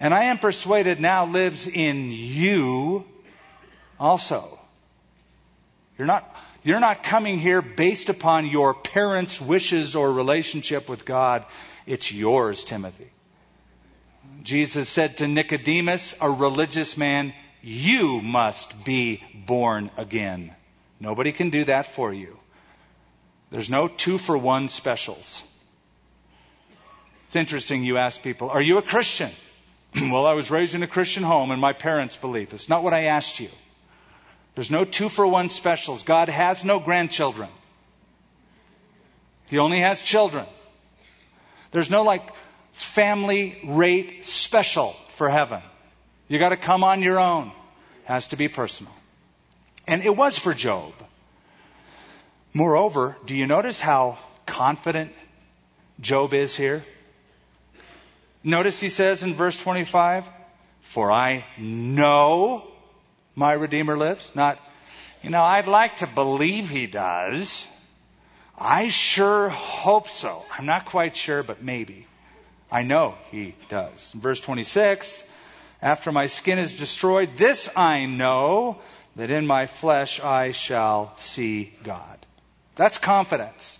and 0.00 0.12
I 0.12 0.24
am 0.24 0.38
persuaded 0.38 1.00
now 1.00 1.26
lives 1.26 1.66
in 1.68 2.10
you. 2.10 3.04
also. 3.98 4.58
You're 5.96 6.06
not, 6.06 6.34
you're 6.64 6.80
not 6.80 7.02
coming 7.02 7.38
here 7.38 7.60
based 7.60 8.08
upon 8.08 8.46
your 8.46 8.72
parents' 8.74 9.40
wishes 9.40 9.94
or 9.94 10.10
relationship 10.12 10.88
with 10.88 11.04
God. 11.04 11.44
It's 11.86 12.10
yours, 12.10 12.64
Timothy. 12.64 13.10
Jesus 14.42 14.88
said 14.88 15.18
to 15.18 15.28
Nicodemus, 15.28 16.14
a 16.20 16.30
religious 16.30 16.96
man, 16.96 17.34
you 17.62 18.20
must 18.20 18.84
be 18.84 19.22
born 19.46 19.90
again. 19.96 20.54
Nobody 20.98 21.32
can 21.32 21.50
do 21.50 21.64
that 21.64 21.86
for 21.86 22.12
you. 22.12 22.38
There's 23.50 23.70
no 23.70 23.88
two 23.88 24.18
for 24.18 24.36
one 24.38 24.68
specials. 24.68 25.42
It's 27.26 27.36
interesting 27.36 27.84
you 27.84 27.98
ask 27.98 28.22
people, 28.22 28.50
Are 28.50 28.62
you 28.62 28.78
a 28.78 28.82
Christian? 28.82 29.30
well, 29.94 30.26
I 30.26 30.34
was 30.34 30.50
raised 30.50 30.74
in 30.74 30.82
a 30.82 30.88
Christian 30.88 31.22
home 31.22 31.50
and 31.50 31.60
my 31.60 31.72
parents 31.72 32.16
believe. 32.16 32.52
It's 32.52 32.68
not 32.68 32.84
what 32.84 32.94
I 32.94 33.04
asked 33.04 33.40
you. 33.40 33.48
There's 34.54 34.70
no 34.70 34.84
two 34.84 35.08
for 35.08 35.26
one 35.26 35.48
specials. 35.48 36.02
God 36.02 36.28
has 36.28 36.64
no 36.64 36.80
grandchildren. 36.80 37.48
He 39.46 39.58
only 39.58 39.80
has 39.80 40.00
children. 40.00 40.46
There's 41.72 41.90
no 41.90 42.02
like 42.02 42.22
family 42.72 43.58
rate 43.64 44.24
special 44.24 44.94
for 45.10 45.28
heaven. 45.28 45.62
You 46.28 46.38
got 46.38 46.50
to 46.50 46.56
come 46.56 46.84
on 46.84 47.02
your 47.02 47.18
own. 47.18 47.48
It 47.48 47.52
has 48.06 48.28
to 48.28 48.36
be 48.36 48.48
personal. 48.48 48.92
And 49.86 50.02
it 50.02 50.16
was 50.16 50.38
for 50.38 50.54
Job. 50.54 50.92
Moreover, 52.52 53.16
do 53.26 53.36
you 53.36 53.46
notice 53.46 53.80
how 53.80 54.18
confident 54.46 55.12
Job 56.00 56.34
is 56.34 56.56
here? 56.56 56.84
Notice 58.42 58.80
he 58.80 58.88
says 58.88 59.22
in 59.22 59.34
verse 59.34 59.60
25, 59.60 60.28
For 60.82 61.12
I 61.12 61.44
know 61.58 62.66
my 63.34 63.52
Redeemer 63.52 63.96
lives. 63.96 64.30
Not, 64.34 64.58
you 65.22 65.30
know, 65.30 65.42
I'd 65.42 65.66
like 65.66 65.98
to 65.98 66.06
believe 66.06 66.70
he 66.70 66.86
does. 66.86 67.66
I 68.58 68.88
sure 68.88 69.48
hope 69.48 70.08
so. 70.08 70.44
I'm 70.56 70.66
not 70.66 70.86
quite 70.86 71.16
sure, 71.16 71.42
but 71.42 71.62
maybe. 71.62 72.06
I 72.70 72.82
know 72.82 73.16
he 73.30 73.54
does. 73.68 74.12
Verse 74.12 74.40
26, 74.40 75.24
after 75.82 76.12
my 76.12 76.26
skin 76.26 76.58
is 76.58 76.76
destroyed, 76.76 77.36
this 77.36 77.68
I 77.76 78.06
know, 78.06 78.78
that 79.16 79.30
in 79.30 79.46
my 79.46 79.66
flesh 79.66 80.20
I 80.20 80.52
shall 80.52 81.16
see 81.16 81.74
God. 81.82 82.18
That's 82.76 82.98
confidence. 82.98 83.78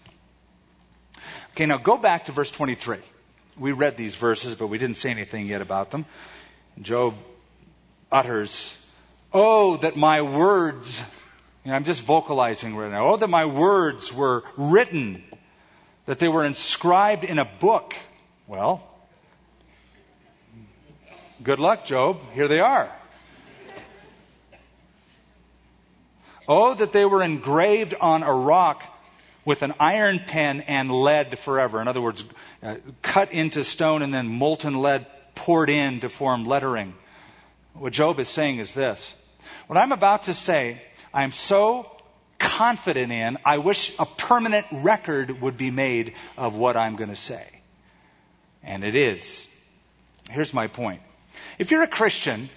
Okay, 1.53 1.67
now 1.67 1.79
go 1.79 1.97
back 1.97 2.27
to 2.27 2.33
verse 2.33 2.51
23. 2.51 2.99
We 3.59 3.73
read 3.73 3.97
these 3.97 4.15
verses, 4.15 4.55
but 4.55 4.69
we 4.69 4.79
didn't 4.79 4.97
say 4.97 5.11
anything 5.11 5.47
yet 5.47 5.61
about 5.61 5.91
them. 5.91 6.07
Job 6.81 7.15
utters, 8.11 8.77
Oh, 9.33 9.77
that 9.77 9.97
my 9.97 10.23
words, 10.23 11.03
you 11.65 11.71
know, 11.71 11.77
I'm 11.77 11.85
just 11.85 12.03
vocalizing 12.03 12.75
right 12.75 12.91
now. 12.91 13.13
Oh, 13.13 13.17
that 13.17 13.29
my 13.29 13.47
words 13.47 14.13
were 14.13 14.43
written, 14.57 15.23
that 16.07 16.19
they 16.19 16.27
were 16.27 16.45
inscribed 16.45 17.23
in 17.23 17.39
a 17.39 17.45
book. 17.45 17.95
Well, 18.51 18.83
good 21.41 21.61
luck, 21.61 21.85
Job. 21.85 22.19
Here 22.35 22.49
they 22.49 22.59
are. 22.59 22.91
Oh, 26.49 26.75
that 26.75 26.91
they 26.91 27.05
were 27.05 27.23
engraved 27.23 27.95
on 28.01 28.25
a 28.25 28.33
rock 28.33 28.83
with 29.45 29.63
an 29.63 29.75
iron 29.79 30.19
pen 30.27 30.63
and 30.63 30.91
lead 30.91 31.39
forever. 31.39 31.81
In 31.81 31.87
other 31.87 32.01
words, 32.01 32.25
uh, 32.61 32.79
cut 33.03 33.31
into 33.31 33.63
stone 33.63 34.03
and 34.03 34.13
then 34.13 34.27
molten 34.27 34.83
lead 34.83 35.07
poured 35.37 35.71
in 35.71 36.01
to 36.01 36.09
form 36.09 36.45
lettering. 36.45 36.95
What 37.75 37.93
Job 37.93 38.19
is 38.19 38.29
saying 38.29 38.59
is 38.59 38.73
this. 38.73 39.15
What 39.69 39.77
I'm 39.77 39.93
about 39.93 40.25
to 40.25 40.35
say, 40.35 40.83
I 41.15 41.23
am 41.23 41.31
so 41.31 41.89
confident 42.41 43.13
in, 43.13 43.39
I 43.45 43.59
wish 43.59 43.95
a 44.01 44.07
permanent 44.07 44.67
record 44.73 45.41
would 45.41 45.57
be 45.57 45.71
made 45.71 46.15
of 46.37 46.57
what 46.57 46.77
I'm 46.77 46.97
going 46.97 47.11
to 47.11 47.15
say. 47.15 47.60
And 48.63 48.85
it 48.85 48.95
is. 48.95 49.47
Here's 50.31 50.55
my 50.55 50.67
point. 50.67 51.03
If 51.59 51.71
you're 51.71 51.83
a 51.83 51.89
Christian, 51.89 52.49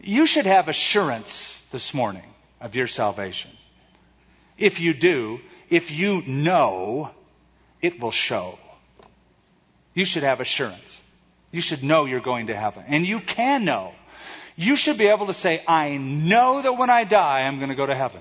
you 0.00 0.26
should 0.26 0.46
have 0.46 0.68
assurance 0.68 1.56
this 1.70 1.94
morning 1.94 2.24
of 2.60 2.74
your 2.74 2.86
salvation. 2.86 3.50
If 4.58 4.80
you 4.80 4.94
do, 4.94 5.40
if 5.68 5.90
you 5.90 6.22
know, 6.26 7.10
it 7.80 8.00
will 8.00 8.10
show. 8.10 8.58
You 9.94 10.04
should 10.04 10.22
have 10.22 10.40
assurance. 10.40 11.00
You 11.50 11.60
should 11.60 11.82
know 11.82 12.04
you're 12.04 12.20
going 12.20 12.48
to 12.48 12.56
heaven. 12.56 12.84
And 12.86 13.06
you 13.06 13.20
can 13.20 13.64
know. 13.64 13.92
You 14.56 14.76
should 14.76 14.98
be 14.98 15.08
able 15.08 15.26
to 15.26 15.32
say, 15.32 15.62
I 15.66 15.96
know 15.96 16.60
that 16.62 16.74
when 16.74 16.90
I 16.90 17.04
die, 17.04 17.42
I'm 17.42 17.56
going 17.56 17.70
to 17.70 17.74
go 17.74 17.86
to 17.86 17.94
heaven. 17.94 18.20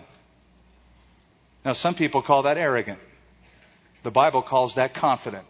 Now, 1.66 1.74
some 1.74 1.96
people 1.96 2.22
call 2.22 2.44
that 2.44 2.58
arrogant. 2.58 3.00
The 4.04 4.12
Bible 4.12 4.42
calls 4.42 4.76
that 4.76 4.94
confident. 4.94 5.46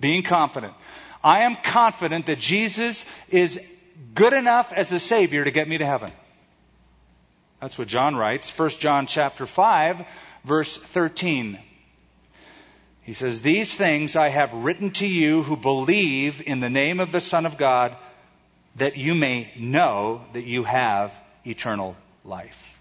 Being 0.00 0.22
confident. 0.22 0.74
I 1.22 1.42
am 1.42 1.56
confident 1.56 2.26
that 2.26 2.38
Jesus 2.38 3.04
is 3.30 3.60
good 4.14 4.32
enough 4.32 4.72
as 4.72 4.92
a 4.92 4.98
Savior 4.98 5.44
to 5.44 5.50
get 5.50 5.68
me 5.68 5.78
to 5.78 5.86
heaven. 5.86 6.10
That's 7.60 7.78
what 7.78 7.88
John 7.88 8.16
writes. 8.16 8.56
1 8.56 8.70
John 8.70 9.06
chapter 9.06 9.46
5, 9.46 10.04
verse 10.44 10.76
13. 10.76 11.58
He 13.02 13.12
says, 13.12 13.40
These 13.40 13.74
things 13.74 14.16
I 14.16 14.28
have 14.28 14.52
written 14.52 14.90
to 14.92 15.06
you 15.06 15.42
who 15.42 15.56
believe 15.56 16.42
in 16.44 16.60
the 16.60 16.70
name 16.70 17.00
of 17.00 17.12
the 17.12 17.20
Son 17.20 17.46
of 17.46 17.56
God, 17.56 17.96
that 18.76 18.96
you 18.96 19.14
may 19.14 19.52
know 19.56 20.24
that 20.32 20.44
you 20.44 20.64
have 20.64 21.18
eternal 21.44 21.96
life. 22.24 22.78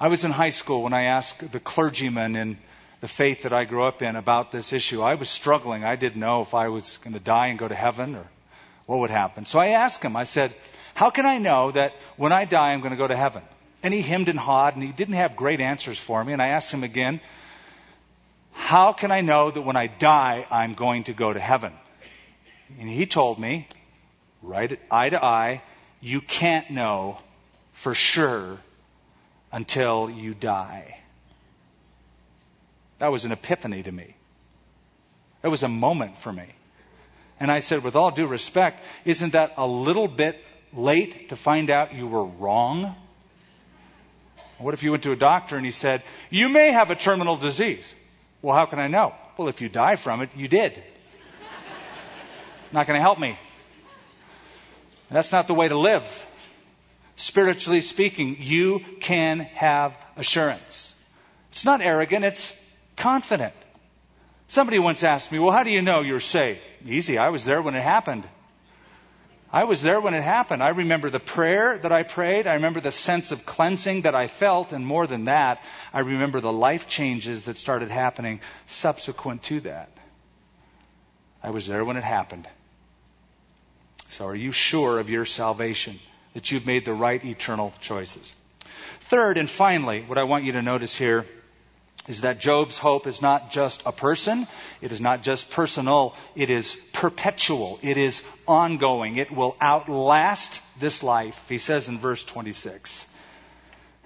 I 0.00 0.08
was 0.08 0.24
in 0.24 0.32
high 0.32 0.50
school 0.50 0.82
when 0.82 0.94
I 0.94 1.04
asked 1.04 1.52
the 1.52 1.60
clergyman 1.60 2.34
in 2.34 2.58
the 3.02 3.08
faith 3.08 3.42
that 3.42 3.52
I 3.52 3.64
grew 3.64 3.82
up 3.82 4.00
in 4.00 4.14
about 4.14 4.52
this 4.52 4.72
issue. 4.72 5.02
I 5.02 5.16
was 5.16 5.28
struggling. 5.28 5.82
I 5.82 5.96
didn't 5.96 6.20
know 6.20 6.42
if 6.42 6.54
I 6.54 6.68
was 6.68 6.98
going 6.98 7.14
to 7.14 7.20
die 7.20 7.48
and 7.48 7.58
go 7.58 7.66
to 7.66 7.74
heaven 7.74 8.14
or 8.14 8.24
what 8.86 9.00
would 9.00 9.10
happen. 9.10 9.44
So 9.44 9.58
I 9.58 9.70
asked 9.70 10.04
him, 10.04 10.14
I 10.14 10.22
said, 10.22 10.54
How 10.94 11.10
can 11.10 11.26
I 11.26 11.38
know 11.38 11.72
that 11.72 11.94
when 12.16 12.32
I 12.32 12.44
die 12.44 12.72
I'm 12.72 12.80
going 12.80 12.92
to 12.92 12.96
go 12.96 13.08
to 13.08 13.16
heaven? 13.16 13.42
And 13.82 13.92
he 13.92 14.02
hemmed 14.02 14.28
and 14.28 14.38
hawed, 14.38 14.74
and 14.74 14.84
he 14.84 14.92
didn't 14.92 15.16
have 15.16 15.34
great 15.34 15.60
answers 15.60 15.98
for 15.98 16.24
me. 16.24 16.32
And 16.32 16.40
I 16.40 16.50
asked 16.50 16.72
him 16.72 16.84
again, 16.84 17.20
How 18.52 18.92
can 18.92 19.10
I 19.10 19.20
know 19.20 19.50
that 19.50 19.62
when 19.62 19.76
I 19.76 19.88
die 19.88 20.46
I'm 20.48 20.74
going 20.74 21.04
to 21.04 21.12
go 21.12 21.32
to 21.32 21.40
heaven? 21.40 21.72
And 22.78 22.88
he 22.88 23.06
told 23.06 23.36
me, 23.36 23.66
right 24.42 24.78
eye 24.92 25.08
to 25.08 25.24
eye, 25.24 25.62
you 26.00 26.20
can't 26.20 26.70
know 26.70 27.18
for 27.72 27.96
sure 27.96 28.58
until 29.50 30.08
you 30.08 30.34
die. 30.34 31.01
That 33.02 33.10
was 33.10 33.24
an 33.24 33.32
epiphany 33.32 33.82
to 33.82 33.90
me. 33.90 34.14
That 35.40 35.50
was 35.50 35.64
a 35.64 35.68
moment 35.68 36.18
for 36.18 36.32
me. 36.32 36.46
And 37.40 37.50
I 37.50 37.58
said, 37.58 37.82
with 37.82 37.96
all 37.96 38.12
due 38.12 38.28
respect, 38.28 38.80
isn't 39.04 39.32
that 39.32 39.54
a 39.56 39.66
little 39.66 40.06
bit 40.06 40.40
late 40.72 41.30
to 41.30 41.34
find 41.34 41.68
out 41.68 41.94
you 41.94 42.06
were 42.06 42.22
wrong? 42.22 42.94
What 44.58 44.72
if 44.72 44.84
you 44.84 44.92
went 44.92 45.02
to 45.02 45.10
a 45.10 45.16
doctor 45.16 45.56
and 45.56 45.66
he 45.66 45.72
said, 45.72 46.04
You 46.30 46.48
may 46.48 46.70
have 46.70 46.92
a 46.92 46.94
terminal 46.94 47.36
disease? 47.36 47.92
Well, 48.40 48.54
how 48.54 48.66
can 48.66 48.78
I 48.78 48.86
know? 48.86 49.16
Well, 49.36 49.48
if 49.48 49.60
you 49.60 49.68
die 49.68 49.96
from 49.96 50.22
it, 50.22 50.30
you 50.36 50.46
did. 50.46 50.80
Not 52.70 52.86
going 52.86 52.98
to 52.98 53.02
help 53.02 53.18
me. 53.18 53.36
That's 55.10 55.32
not 55.32 55.48
the 55.48 55.54
way 55.54 55.66
to 55.66 55.76
live. 55.76 56.04
Spiritually 57.16 57.80
speaking, 57.80 58.36
you 58.38 58.80
can 59.00 59.40
have 59.40 59.96
assurance. 60.16 60.94
It's 61.50 61.64
not 61.64 61.80
arrogant, 61.80 62.24
it's 62.24 62.54
confident. 63.02 63.52
Somebody 64.46 64.78
once 64.78 65.02
asked 65.02 65.32
me, 65.32 65.40
Well, 65.40 65.50
how 65.50 65.64
do 65.64 65.70
you 65.70 65.82
know 65.82 66.02
you're 66.02 66.20
saved? 66.20 66.60
Easy. 66.86 67.18
I 67.18 67.30
was 67.30 67.44
there 67.44 67.60
when 67.60 67.74
it 67.74 67.82
happened. 67.82 68.24
I 69.52 69.64
was 69.64 69.82
there 69.82 70.00
when 70.00 70.14
it 70.14 70.22
happened. 70.22 70.62
I 70.62 70.68
remember 70.68 71.10
the 71.10 71.20
prayer 71.20 71.76
that 71.78 71.92
I 71.92 72.04
prayed. 72.04 72.46
I 72.46 72.54
remember 72.54 72.80
the 72.80 72.92
sense 72.92 73.32
of 73.32 73.44
cleansing 73.44 74.02
that 74.02 74.14
I 74.14 74.28
felt. 74.28 74.72
And 74.72 74.86
more 74.86 75.06
than 75.06 75.24
that, 75.24 75.62
I 75.92 76.00
remember 76.00 76.40
the 76.40 76.52
life 76.52 76.88
changes 76.88 77.44
that 77.44 77.58
started 77.58 77.90
happening 77.90 78.40
subsequent 78.66 79.42
to 79.44 79.60
that. 79.60 79.90
I 81.42 81.50
was 81.50 81.66
there 81.66 81.84
when 81.84 81.96
it 81.96 82.04
happened. 82.04 82.46
So 84.10 84.26
are 84.26 84.36
you 84.36 84.52
sure 84.52 85.00
of 85.00 85.10
your 85.10 85.26
salvation? 85.26 85.98
That 86.34 86.50
you've 86.50 86.66
made 86.66 86.84
the 86.84 86.94
right 86.94 87.22
eternal 87.22 87.74
choices? 87.80 88.32
Third 89.00 89.36
and 89.38 89.50
finally, 89.50 90.02
what 90.02 90.18
I 90.18 90.24
want 90.24 90.44
you 90.44 90.52
to 90.52 90.62
notice 90.62 90.96
here 90.96 91.26
is 92.08 92.22
that 92.22 92.40
Job's 92.40 92.78
hope 92.78 93.06
is 93.06 93.22
not 93.22 93.50
just 93.50 93.82
a 93.86 93.92
person, 93.92 94.48
it 94.80 94.90
is 94.90 95.00
not 95.00 95.22
just 95.22 95.50
personal, 95.50 96.14
it 96.34 96.50
is 96.50 96.76
perpetual, 96.92 97.78
it 97.82 97.96
is 97.96 98.22
ongoing, 98.46 99.16
it 99.16 99.30
will 99.30 99.56
outlast 99.60 100.60
this 100.80 101.02
life. 101.02 101.48
He 101.48 101.58
says 101.58 101.88
in 101.88 101.98
verse 101.98 102.24
26, 102.24 103.06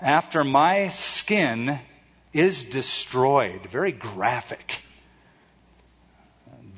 After 0.01 0.45
my 0.45 0.89
skin 0.89 1.79
is 2.35 2.65
destroyed, 2.65 3.67
very 3.71 3.93
graphic. 3.93 4.83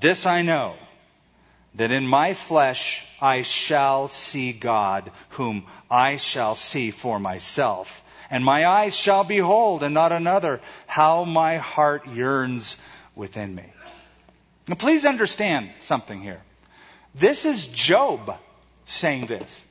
This 0.00 0.24
I 0.24 0.42
know, 0.42 0.76
that 1.74 1.90
in 1.90 2.07
my 2.07 2.35
flesh 2.35 3.02
I 3.20 3.42
shall 3.42 4.09
see 4.09 4.52
God, 4.52 5.11
whom 5.31 5.66
I 5.90 6.16
shall 6.16 6.54
see 6.54 6.92
for 6.92 7.18
myself. 7.18 8.02
And 8.30 8.44
my 8.44 8.66
eyes 8.66 8.94
shall 8.94 9.24
behold 9.24 9.82
and 9.82 9.94
not 9.94 10.12
another, 10.12 10.60
how 10.86 11.24
my 11.24 11.56
heart 11.56 12.06
yearns 12.06 12.76
within 13.14 13.54
me. 13.54 13.64
Now 14.68 14.74
please 14.74 15.06
understand 15.06 15.70
something 15.80 16.20
here. 16.20 16.42
This 17.14 17.46
is 17.46 17.66
Job 17.66 18.36
saying 18.84 19.26
this. 19.26 19.62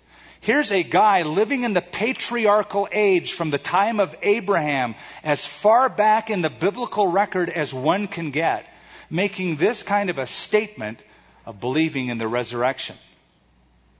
Here's 0.42 0.72
a 0.72 0.84
guy 0.84 1.24
living 1.24 1.64
in 1.64 1.74
the 1.74 1.82
patriarchal 1.82 2.88
age 2.92 3.34
from 3.34 3.50
the 3.50 3.58
time 3.58 4.00
of 4.00 4.16
Abraham, 4.22 4.96
as 5.24 5.46
far 5.46 5.90
back 5.90 6.30
in 6.30 6.42
the 6.42 6.50
biblical 6.50 7.08
record 7.08 7.50
as 7.50 7.74
one 7.74 8.08
can 8.08 8.32
get, 8.32 8.68
making 9.10 9.56
this 9.56 9.84
kind 9.84 10.10
of 10.10 10.20
a 10.20 10.28
statement 10.28 11.04
of 11.46 11.60
believing 11.60 12.08
in 12.10 12.18
the 12.18 12.28
resurrection. 12.28 12.96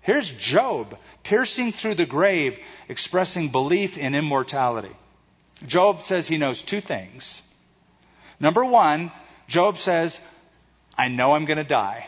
Here's 0.08 0.32
Job 0.32 0.98
piercing 1.24 1.74
through 1.74 1.96
the 1.96 2.06
grave, 2.06 2.60
expressing 2.88 3.50
belief 3.50 3.98
in 3.98 4.16
immortality. 4.16 4.96
Job 5.66 6.02
says 6.02 6.26
he 6.26 6.38
knows 6.38 6.62
two 6.62 6.80
things. 6.80 7.42
Number 8.40 8.64
one, 8.64 9.12
Job 9.50 9.78
says, 9.78 10.22
I 10.98 11.10
know 11.10 11.34
I'm 11.34 11.44
going 11.44 11.58
to 11.58 11.66
die. 11.66 12.08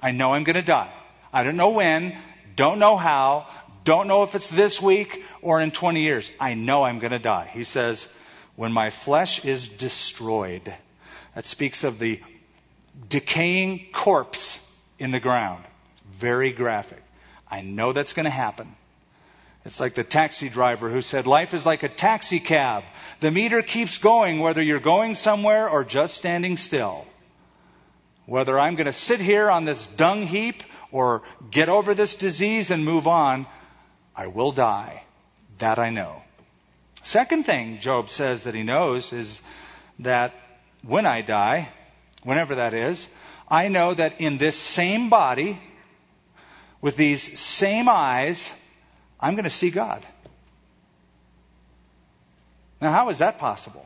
I 0.00 0.12
know 0.12 0.32
I'm 0.32 0.44
going 0.44 0.56
to 0.56 0.62
die. 0.62 0.90
I 1.30 1.42
don't 1.42 1.58
know 1.58 1.72
when, 1.72 2.18
don't 2.56 2.78
know 2.78 2.96
how, 2.96 3.48
don't 3.84 4.08
know 4.08 4.22
if 4.22 4.34
it's 4.34 4.48
this 4.48 4.80
week 4.80 5.22
or 5.42 5.60
in 5.60 5.72
20 5.72 6.00
years. 6.00 6.30
I 6.40 6.54
know 6.54 6.84
I'm 6.84 7.00
going 7.00 7.12
to 7.12 7.18
die. 7.18 7.50
He 7.52 7.64
says, 7.64 8.08
when 8.54 8.72
my 8.72 8.88
flesh 8.88 9.44
is 9.44 9.68
destroyed, 9.68 10.72
that 11.34 11.44
speaks 11.44 11.84
of 11.84 11.98
the 11.98 12.22
decaying 13.10 13.88
corpse 13.92 14.58
in 14.98 15.10
the 15.10 15.20
ground. 15.20 15.62
Very 16.12 16.52
graphic. 16.52 17.02
I 17.48 17.62
know 17.62 17.92
that's 17.92 18.12
going 18.12 18.24
to 18.24 18.30
happen. 18.30 18.74
It's 19.64 19.80
like 19.80 19.94
the 19.94 20.04
taxi 20.04 20.48
driver 20.48 20.88
who 20.88 21.00
said, 21.00 21.26
Life 21.26 21.52
is 21.52 21.66
like 21.66 21.82
a 21.82 21.88
taxi 21.88 22.38
cab. 22.38 22.84
The 23.20 23.32
meter 23.32 23.62
keeps 23.62 23.98
going 23.98 24.38
whether 24.38 24.62
you're 24.62 24.78
going 24.78 25.16
somewhere 25.16 25.68
or 25.68 25.84
just 25.84 26.16
standing 26.16 26.56
still. 26.56 27.04
Whether 28.26 28.58
I'm 28.58 28.76
going 28.76 28.86
to 28.86 28.92
sit 28.92 29.20
here 29.20 29.50
on 29.50 29.64
this 29.64 29.86
dung 29.86 30.22
heap 30.22 30.62
or 30.92 31.22
get 31.50 31.68
over 31.68 31.94
this 31.94 32.14
disease 32.14 32.70
and 32.70 32.84
move 32.84 33.08
on, 33.08 33.46
I 34.14 34.28
will 34.28 34.52
die. 34.52 35.02
That 35.58 35.78
I 35.78 35.90
know. 35.90 36.22
Second 37.02 37.44
thing 37.46 37.80
Job 37.80 38.08
says 38.08 38.44
that 38.44 38.54
he 38.54 38.62
knows 38.62 39.12
is 39.12 39.42
that 40.00 40.34
when 40.82 41.06
I 41.06 41.22
die, 41.22 41.68
whenever 42.22 42.56
that 42.56 42.74
is, 42.74 43.06
I 43.48 43.68
know 43.68 43.94
that 43.94 44.20
in 44.20 44.38
this 44.38 44.56
same 44.56 45.08
body, 45.08 45.60
with 46.86 46.94
these 46.94 47.36
same 47.36 47.88
eyes, 47.88 48.52
I'm 49.18 49.34
going 49.34 49.42
to 49.42 49.50
see 49.50 49.70
God. 49.70 50.06
Now, 52.80 52.92
how 52.92 53.08
is 53.08 53.18
that 53.18 53.38
possible? 53.38 53.84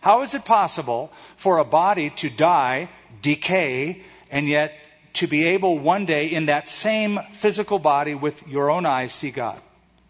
How 0.00 0.22
is 0.22 0.32
it 0.36 0.44
possible 0.44 1.10
for 1.36 1.58
a 1.58 1.64
body 1.64 2.10
to 2.10 2.30
die, 2.30 2.88
decay, 3.20 4.04
and 4.30 4.48
yet 4.48 4.74
to 5.14 5.26
be 5.26 5.42
able 5.54 5.76
one 5.76 6.06
day 6.06 6.28
in 6.28 6.46
that 6.46 6.68
same 6.68 7.18
physical 7.32 7.80
body 7.80 8.14
with 8.14 8.46
your 8.46 8.70
own 8.70 8.86
eyes 8.86 9.12
see 9.12 9.32
God? 9.32 9.60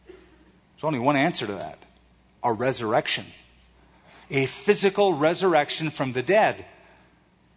There's 0.07 0.85
only 0.85 0.99
one 0.99 1.17
answer 1.17 1.47
to 1.47 1.55
that 1.55 1.79
a 2.43 2.53
resurrection. 2.53 3.25
A 4.31 4.45
physical 4.45 5.15
resurrection 5.15 5.89
from 5.89 6.13
the 6.13 6.23
dead. 6.23 6.67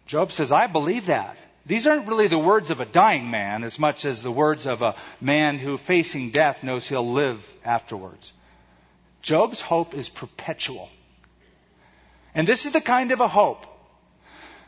Job 0.06 0.32
says, 0.32 0.52
I 0.52 0.68
believe 0.68 1.06
that. 1.06 1.36
These 1.68 1.86
aren't 1.86 2.08
really 2.08 2.28
the 2.28 2.38
words 2.38 2.70
of 2.70 2.80
a 2.80 2.86
dying 2.86 3.30
man 3.30 3.62
as 3.62 3.78
much 3.78 4.06
as 4.06 4.22
the 4.22 4.32
words 4.32 4.66
of 4.66 4.80
a 4.80 4.94
man 5.20 5.58
who, 5.58 5.76
facing 5.76 6.30
death, 6.30 6.64
knows 6.64 6.88
he'll 6.88 7.12
live 7.12 7.46
afterwards. 7.62 8.32
Job's 9.20 9.60
hope 9.60 9.94
is 9.94 10.08
perpetual. 10.08 10.88
And 12.34 12.48
this 12.48 12.64
is 12.64 12.72
the 12.72 12.80
kind 12.80 13.12
of 13.12 13.20
a 13.20 13.28
hope 13.28 13.66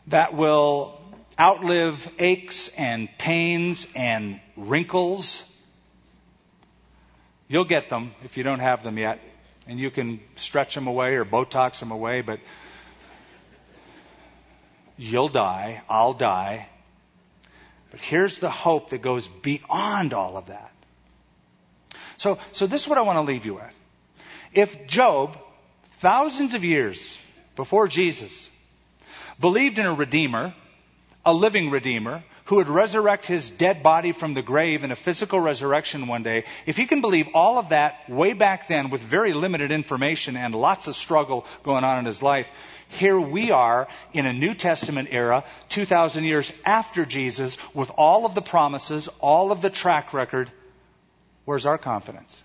that 0.09 0.35
will 0.35 1.01
outlive 1.39 2.07
aches 2.19 2.69
and 2.77 3.09
pains 3.17 3.89
and 3.97 4.39
wrinkles. 4.55 5.43
You'll 7.49 7.65
get 7.65 7.89
them 7.89 8.13
if 8.25 8.37
you 8.37 8.43
don't 8.43 8.61
have 8.61 8.83
them 8.83 8.99
yet. 8.99 9.21
And 9.67 9.81
you 9.81 9.91
can 9.91 10.21
stretch 10.35 10.75
them 10.75 10.87
away 10.87 11.15
or 11.15 11.25
Botox 11.25 11.81
them 11.81 11.93
away, 11.93 12.21
but 12.21 12.41
You'll 15.03 15.31
die. 15.31 15.81
I'll 15.89 16.13
die. 16.13 16.69
But 17.91 18.01
here's 18.01 18.39
the 18.39 18.51
hope 18.51 18.91
that 18.91 19.03
goes 19.03 19.29
beyond 19.29 20.15
all 20.15 20.37
of 20.37 20.47
that. 20.47 20.73
So, 22.17 22.39
so 22.53 22.67
this 22.67 22.83
is 22.83 22.89
what 22.89 22.99
I 22.99 23.03
want 23.03 23.17
to 23.17 23.23
leave 23.23 23.47
you 23.47 23.55
with. 23.55 23.81
If 24.53 24.87
Job, 24.87 25.39
thousands 26.01 26.55
of 26.55 26.65
years 26.65 27.19
before 27.57 27.89
Jesus, 27.89 28.49
believed 29.41 29.79
in 29.79 29.87
a 29.87 29.95
Redeemer, 29.95 30.55
a 31.25 31.33
living 31.33 31.71
Redeemer, 31.71 32.23
who 32.45 32.57
would 32.57 32.69
resurrect 32.69 33.27
his 33.27 33.49
dead 33.49 33.83
body 33.83 34.11
from 34.11 34.35
the 34.35 34.43
grave 34.43 34.83
in 34.83 34.91
a 34.91 34.97
physical 34.97 35.39
resurrection 35.39 36.09
one 36.09 36.25
day, 36.25 36.45
if 36.67 36.77
he 36.77 36.87
can 36.87 37.01
believe 37.01 37.29
all 37.33 37.59
of 37.59 37.69
that 37.69 38.11
way 38.11 38.33
back 38.33 38.67
then 38.67 38.91
with 38.91 39.01
very 39.01 39.33
limited 39.33 39.71
information 39.71 40.37
and 40.37 40.55
lots 40.55 40.89
of 40.89 40.97
struggle 40.97 41.47
going 41.63 41.85
on 41.85 42.01
in 42.01 42.05
his 42.07 42.23
life, 42.23 42.51
here 42.91 43.19
we 43.19 43.51
are 43.51 43.89
in 44.13 44.27
a 44.27 44.33
New 44.33 44.55
Testament 44.55 45.09
era, 45.13 45.45
2,000 45.69 46.25
years 46.25 46.53
after 46.65 47.07
Jesus, 47.07 47.57
with 47.73 47.91
all 47.97 48.27
of 48.27 48.35
the 48.35 48.43
promises, 48.43 49.09
all 49.21 49.53
of 49.53 49.63
the 49.63 49.71
track 49.71 50.13
record. 50.13 50.51
Where's 51.45 51.67
our 51.67 51.79
confidence? 51.79 52.43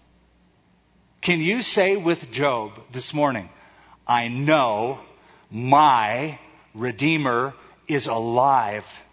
Can 1.21 1.39
you 1.39 1.62
say 1.62 1.97
with 1.97 2.31
Job 2.31 2.79
this 2.91 3.13
morning, 3.13 3.49
I 4.08 4.27
know 4.27 4.99
my 5.49 6.39
Redeemer 6.75 7.53
is 7.88 8.08
alive, 8.08 9.03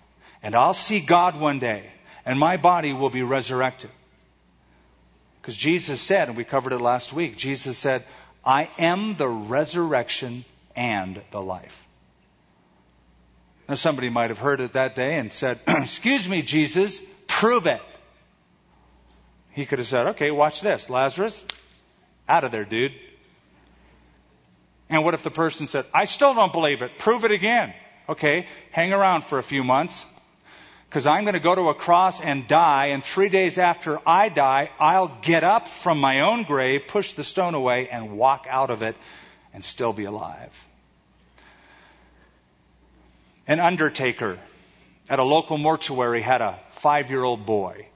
and 0.43 0.55
I'll 0.55 0.75
see 0.75 1.01
God 1.01 1.41
one 1.41 1.59
day, 1.59 1.91
and 2.27 2.39
my 2.39 2.59
body 2.59 2.93
will 2.93 3.11
be 3.11 3.23
resurrected? 3.23 3.91
Because 5.41 5.57
Jesus 5.57 6.01
said, 6.01 6.29
and 6.29 6.37
we 6.37 6.45
covered 6.45 6.73
it 6.73 6.81
last 6.81 7.13
week, 7.13 7.37
Jesus 7.37 7.79
said, 7.79 8.05
I 8.45 8.69
am 8.79 9.17
the 9.17 9.29
resurrection 9.29 10.45
and 10.77 11.21
the 11.31 11.41
life. 11.41 11.87
Now, 13.69 13.77
somebody 13.77 14.11
might 14.11 14.31
have 14.31 14.39
heard 14.39 14.61
it 14.61 14.75
that 14.75 14.95
day 14.95 15.19
and 15.19 15.33
said, 15.33 15.59
Excuse 15.69 16.29
me, 16.29 16.43
Jesus, 16.43 17.01
prove 17.27 17.67
it. 17.67 17.81
He 19.51 19.67
could 19.67 19.79
have 19.79 19.89
said, 19.89 20.09
Okay, 20.09 20.31
watch 20.31 20.61
this. 20.61 20.91
Lazarus, 20.91 21.43
out 22.29 22.45
of 22.45 22.51
there, 22.51 22.65
dude. 22.65 22.93
And 24.89 25.05
what 25.05 25.15
if 25.15 25.23
the 25.23 25.31
person 25.31 25.67
said, 25.67 25.87
I 25.95 26.05
still 26.05 26.35
don't 26.35 26.53
believe 26.53 26.83
it. 26.83 26.99
Prove 26.99 27.25
it 27.25 27.31
again. 27.31 27.73
Okay, 28.09 28.47
hang 28.73 28.93
around 28.93 29.25
for 29.25 29.39
a 29.39 29.43
few 29.43 29.65
months 29.65 30.05
because 30.93 31.07
I'm 31.07 31.25
going 31.25 31.33
to 31.33 31.41
go 31.41 31.55
to 31.55 31.71
a 31.71 31.75
cross 31.75 32.21
and 32.21 32.47
die, 32.47 32.89
and 32.89 33.03
three 33.03 33.31
days 33.31 33.57
after 33.57 33.99
I 34.07 34.29
die, 34.29 34.71
I'll 34.79 35.17
get 35.23 35.43
up 35.43 35.67
from 35.67 35.99
my 35.99 36.21
own 36.21 36.43
grave, 36.43 36.83
push 36.87 37.15
the 37.15 37.25
stone 37.25 37.55
away, 37.55 37.89
and 37.89 38.19
walk 38.19 38.47
out 38.47 38.69
of 38.69 38.83
it 38.83 38.95
and 39.53 39.65
still 39.65 39.93
be 39.93 40.05
alive. 40.05 40.67
An 43.47 43.61
undertaker 43.61 44.39
at 45.09 45.19
a 45.19 45.25
local 45.25 45.59
mortuary 45.59 46.23
had 46.23 46.41
a 46.41 46.59
five 46.71 47.11
year 47.11 47.23
old 47.23 47.45
boy. 47.45 47.87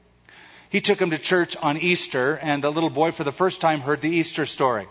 He 0.69 0.81
took 0.81 1.01
him 1.01 1.11
to 1.11 1.19
church 1.19 1.57
on 1.57 1.77
Easter, 1.77 2.37
and 2.37 2.62
the 2.62 2.71
little 2.71 2.90
boy 2.90 3.12
for 3.12 3.25
the 3.25 3.33
first 3.33 3.61
time 3.61 3.81
heard 3.81 4.01
the 4.01 4.11
Easter 4.11 4.47
story. 4.47 4.88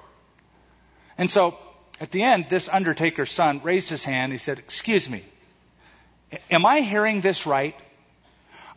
And 1.17 1.29
so, 1.29 1.57
at 1.99 2.11
the 2.11 2.23
end, 2.23 2.47
this 2.49 2.69
undertaker's 2.69 3.31
son 3.31 3.61
raised 3.63 3.89
his 3.89 4.03
hand. 4.03 4.31
He 4.31 4.37
said, 4.37 4.59
Excuse 4.59 5.09
me, 5.09 5.23
am 6.49 6.65
I 6.65 6.81
hearing 6.81 7.21
this 7.21 7.45
right? 7.45 7.75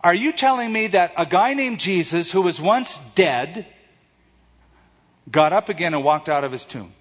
Are 0.00 0.14
you 0.14 0.32
telling 0.32 0.72
me 0.72 0.88
that 0.88 1.14
a 1.16 1.26
guy 1.26 1.54
named 1.54 1.80
Jesus, 1.80 2.30
who 2.30 2.42
was 2.42 2.60
once 2.60 2.98
dead, 3.14 3.66
got 5.30 5.52
up 5.52 5.68
again 5.68 5.94
and 5.94 6.04
walked 6.04 6.28
out 6.28 6.44
of 6.44 6.52
his 6.52 6.64
tomb? 6.64 6.92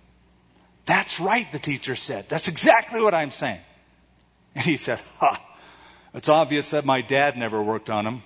That's 0.88 1.20
right, 1.20 1.52
the 1.52 1.60
teacher 1.60 1.98
said. 1.98 2.30
That's 2.30 2.48
exactly 2.48 3.02
what 3.02 3.14
I'm 3.14 3.32
saying. 3.32 3.60
And 4.56 4.66
he 4.66 4.78
said, 4.78 5.00
Ha, 5.20 5.40
it's 6.14 6.30
obvious 6.30 6.72
that 6.72 6.86
my 6.86 7.02
dad 7.02 7.38
never 7.38 7.62
worked 7.62 7.90
on 7.90 8.08
him. 8.08 8.22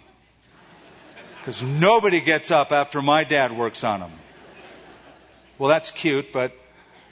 Because 1.40 1.64
nobody 1.64 2.22
gets 2.22 2.52
up 2.52 2.72
after 2.72 3.02
my 3.02 3.24
dad 3.24 3.52
works 3.52 3.84
on 3.84 4.02
him. 4.02 4.12
Well, 5.58 5.70
that's 5.70 5.90
cute, 5.90 6.32
but 6.32 6.54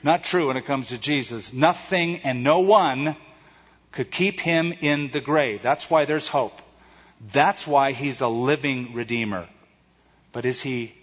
not 0.03 0.23
true 0.23 0.47
when 0.47 0.57
it 0.57 0.65
comes 0.65 0.89
to 0.89 0.99
Jesus. 0.99 1.51
Nothing 1.51 2.17
and 2.17 2.43
no 2.43 2.59
one 2.59 3.15
could 3.91 4.11
keep 4.11 4.39
him 4.39 4.71
in 4.71 5.09
the 5.09 5.19
grave. 5.19 5.63
That's 5.63 5.89
why 5.89 6.05
there's 6.05 6.27
hope. 6.27 6.61
That's 7.33 7.65
why 7.65 7.91
he's 7.91 8.21
a 8.21 8.27
living 8.27 8.93
Redeemer. 8.93 9.49
But 10.31 10.45
is 10.45 10.61
he 10.61 10.93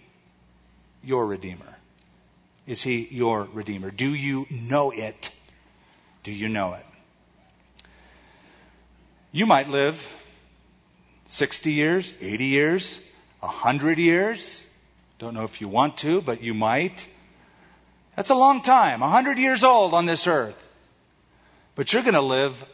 your 1.03 1.25
Redeemer? 1.25 1.76
Is 2.67 2.83
he 2.83 3.07
your 3.09 3.47
Redeemer? 3.53 3.89
Do 3.91 4.13
you 4.13 4.45
know 4.51 4.91
it? 4.91 5.31
Do 6.23 6.33
you 6.33 6.49
know 6.49 6.73
it? 6.73 6.85
You 9.31 9.45
might 9.45 9.69
live 9.69 9.95
60 11.27 11.71
years, 11.71 12.13
80 12.19 12.45
years, 12.45 12.99
100 13.39 13.97
years. 13.97 14.63
Don't 15.19 15.33
know 15.33 15.45
if 15.45 15.61
you 15.61 15.69
want 15.69 15.97
to, 15.99 16.21
but 16.21 16.43
you 16.43 16.53
might. 16.53 17.07
That's 18.17 18.31
a 18.31 18.35
long 18.35 18.61
time, 18.61 18.99
100 18.99 19.37
years 19.37 19.63
old 19.63 19.93
on 19.93 20.05
this 20.05 20.27
earth. 20.27 20.61
But 21.75 21.93
you're 21.93 22.01
going 22.01 22.15
to 22.15 22.21
live 22.21 22.65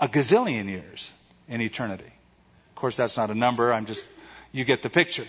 a 0.00 0.08
gazillion 0.08 0.68
years 0.68 1.10
in 1.48 1.60
eternity. 1.60 2.04
Of 2.04 2.74
course, 2.76 2.96
that's 2.96 3.16
not 3.16 3.30
a 3.30 3.34
number. 3.34 3.72
I'm 3.72 3.86
just, 3.86 4.04
you 4.52 4.64
get 4.64 4.82
the 4.82 4.90
picture. 4.90 5.26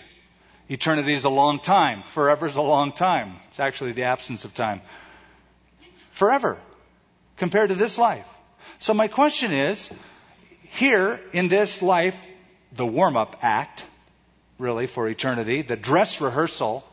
Eternity 0.70 1.12
is 1.12 1.24
a 1.24 1.30
long 1.30 1.58
time. 1.58 2.04
Forever 2.04 2.46
is 2.46 2.54
a 2.54 2.62
long 2.62 2.92
time. 2.92 3.34
It's 3.48 3.58
actually 3.58 3.90
the 3.90 4.04
absence 4.04 4.44
of 4.44 4.54
time. 4.54 4.82
Forever 6.12 6.58
compared 7.36 7.70
to 7.70 7.74
this 7.74 7.98
life. 7.98 8.26
So 8.78 8.94
my 8.94 9.08
question 9.08 9.50
is, 9.50 9.90
here 10.70 11.20
in 11.32 11.48
this 11.48 11.82
life, 11.82 12.16
the 12.72 12.86
warm-up 12.86 13.40
act, 13.42 13.84
really, 14.58 14.86
for 14.86 15.08
eternity, 15.08 15.62
the 15.62 15.76
dress 15.76 16.20
rehearsal, 16.20 16.84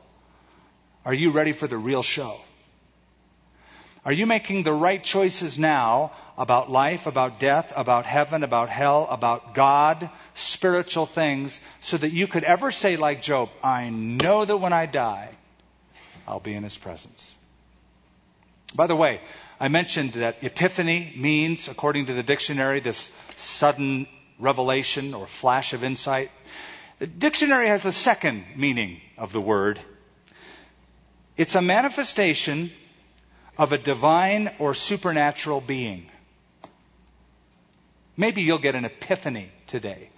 are 1.06 1.14
you 1.14 1.30
ready 1.30 1.52
for 1.52 1.68
the 1.68 1.78
real 1.78 2.02
show? 2.02 2.40
Are 4.08 4.14
you 4.14 4.26
making 4.26 4.64
the 4.64 4.72
right 4.72 5.04
choices 5.04 5.60
now 5.60 6.14
about 6.38 6.72
life, 6.72 7.08
about 7.08 7.42
death, 7.42 7.74
about 7.76 8.06
heaven, 8.06 8.42
about 8.42 8.70
hell, 8.70 9.06
about 9.12 9.54
God, 9.54 10.10
spiritual 10.34 11.06
things, 11.06 11.60
so 11.82 11.98
that 11.98 12.14
you 12.14 12.26
could 12.26 12.46
ever 12.46 12.72
say, 12.72 12.96
like 12.96 13.22
Job, 13.22 13.50
I 13.62 13.90
know 13.90 14.46
that 14.46 14.56
when 14.56 14.72
I 14.72 14.86
die, 14.86 15.28
I'll 16.26 16.40
be 16.40 16.54
in 16.54 16.64
his 16.64 16.78
presence? 16.78 17.36
By 18.74 18.88
the 18.88 18.96
way, 18.96 19.20
I 19.60 19.68
mentioned 19.68 20.14
that 20.14 20.42
epiphany 20.42 21.14
means, 21.18 21.68
according 21.68 22.06
to 22.06 22.14
the 22.14 22.24
dictionary, 22.24 22.80
this 22.80 23.12
sudden 23.36 24.08
revelation 24.40 25.16
or 25.16 25.28
flash 25.28 25.74
of 25.74 25.84
insight. 25.84 26.32
The 27.00 27.08
dictionary 27.08 27.68
has 27.68 27.86
a 27.86 27.92
second 27.92 28.46
meaning 28.56 29.02
of 29.18 29.34
the 29.34 29.42
word. 29.42 29.82
It's 31.36 31.56
a 31.56 31.62
manifestation 31.62 32.72
of 33.58 33.72
a 33.72 33.78
divine 33.78 34.52
or 34.60 34.74
supernatural 34.74 35.62
being. 35.62 36.08
Maybe 38.16 38.42
you'll 38.42 38.60
get 38.60 38.76
an 38.76 38.86
epiphany 38.86 39.50
today 39.68 40.10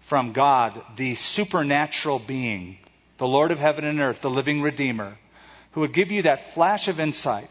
from 0.00 0.32
God, 0.32 0.80
the 0.96 1.16
supernatural 1.16 2.20
being, 2.20 2.78
the 3.18 3.26
Lord 3.26 3.50
of 3.50 3.58
heaven 3.58 3.84
and 3.84 4.00
earth, 4.00 4.20
the 4.20 4.30
living 4.30 4.62
Redeemer, 4.62 5.16
who 5.72 5.80
would 5.80 5.92
give 5.92 6.12
you 6.12 6.22
that 6.22 6.54
flash 6.54 6.88
of 6.88 7.00
insight 7.00 7.50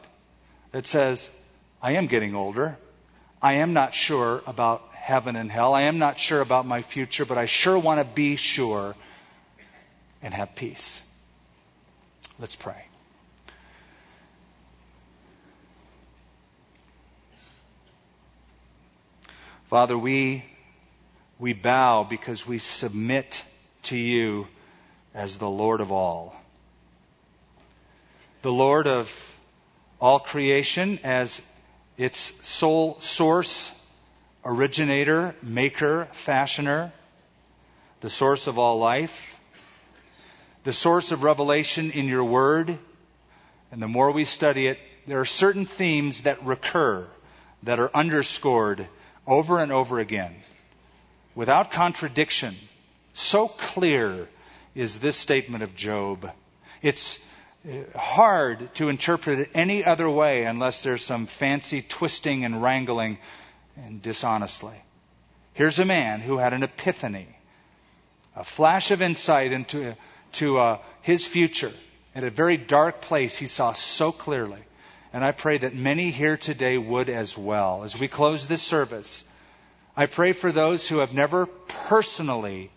that 0.71 0.87
says, 0.87 1.29
I 1.81 1.93
am 1.93 2.07
getting 2.07 2.33
older. 2.33 2.77
I 3.41 3.55
am 3.55 3.73
not 3.73 3.93
sure 3.93 4.41
about 4.47 4.83
heaven 4.93 5.35
and 5.35 5.51
hell. 5.51 5.73
I 5.73 5.83
am 5.83 5.99
not 5.99 6.19
sure 6.19 6.41
about 6.41 6.65
my 6.65 6.81
future, 6.81 7.25
but 7.25 7.37
I 7.37 7.45
sure 7.45 7.77
want 7.77 7.99
to 7.99 8.05
be 8.05 8.37
sure 8.37 8.95
and 10.21 10.33
have 10.33 10.55
peace. 10.55 11.01
Let's 12.39 12.55
pray. 12.55 12.84
Father, 19.75 19.97
we, 19.97 20.41
we 21.37 21.51
bow 21.51 22.05
because 22.05 22.47
we 22.47 22.59
submit 22.59 23.43
to 23.83 23.97
you 23.97 24.47
as 25.13 25.35
the 25.35 25.49
Lord 25.49 25.81
of 25.81 25.91
all. 25.91 26.33
The 28.41 28.53
Lord 28.53 28.87
of 28.87 29.37
all 29.99 30.21
creation 30.21 30.99
as 31.03 31.41
its 31.97 32.31
sole 32.47 33.01
source, 33.01 33.69
originator, 34.45 35.35
maker, 35.43 36.07
fashioner, 36.13 36.93
the 37.99 38.09
source 38.09 38.47
of 38.47 38.57
all 38.57 38.77
life, 38.77 39.37
the 40.63 40.71
source 40.71 41.11
of 41.11 41.21
revelation 41.21 41.91
in 41.91 42.05
your 42.05 42.23
word. 42.23 42.79
And 43.73 43.81
the 43.81 43.89
more 43.89 44.13
we 44.13 44.23
study 44.23 44.67
it, 44.67 44.79
there 45.05 45.19
are 45.19 45.25
certain 45.25 45.65
themes 45.65 46.21
that 46.21 46.45
recur, 46.45 47.05
that 47.63 47.77
are 47.77 47.91
underscored 47.93 48.87
over 49.27 49.59
and 49.59 49.71
over 49.71 49.99
again 49.99 50.35
without 51.35 51.71
contradiction. 51.71 52.55
So 53.13 53.47
clear 53.47 54.27
is 54.73 54.99
this 54.99 55.15
statement 55.15 55.63
of 55.63 55.75
Job. 55.75 56.29
It's 56.81 57.19
uh, 57.67 57.97
hard 57.97 58.73
to 58.75 58.89
interpret 58.89 59.39
it 59.39 59.49
any 59.53 59.83
other 59.83 60.09
way 60.09 60.43
unless 60.43 60.83
there's 60.83 61.03
some 61.03 61.25
fancy 61.25 61.81
twisting 61.81 62.45
and 62.45 62.61
wrangling 62.61 63.17
and 63.77 64.01
dishonestly. 64.01 64.75
Here's 65.53 65.79
a 65.79 65.85
man 65.85 66.19
who 66.19 66.37
had 66.37 66.53
an 66.53 66.63
epiphany, 66.63 67.27
a 68.35 68.43
flash 68.43 68.91
of 68.91 69.01
insight 69.01 69.51
into 69.51 69.95
to, 70.33 70.57
uh, 70.57 70.77
his 71.01 71.25
future. 71.25 71.71
At 72.13 72.23
a 72.23 72.29
very 72.29 72.57
dark 72.57 73.01
place, 73.01 73.37
he 73.37 73.47
saw 73.47 73.73
so 73.73 74.11
clearly. 74.11 74.61
And 75.15 75.23
I 75.23 75.31
pray 75.31 75.57
that 75.59 75.73
many 75.73 76.11
here 76.11 76.35
today 76.35 76.77
would 76.77 77.07
as 77.07 77.37
well. 77.37 77.83
As 77.83 77.97
we 77.97 78.09
close 78.09 78.47
this 78.47 78.61
service, 78.61 79.23
I 79.95 80.07
pray 80.07 80.33
for 80.33 80.51
those 80.51 80.89
who 80.89 80.97
have 80.97 81.13
never 81.13 81.45
personally 81.45 82.69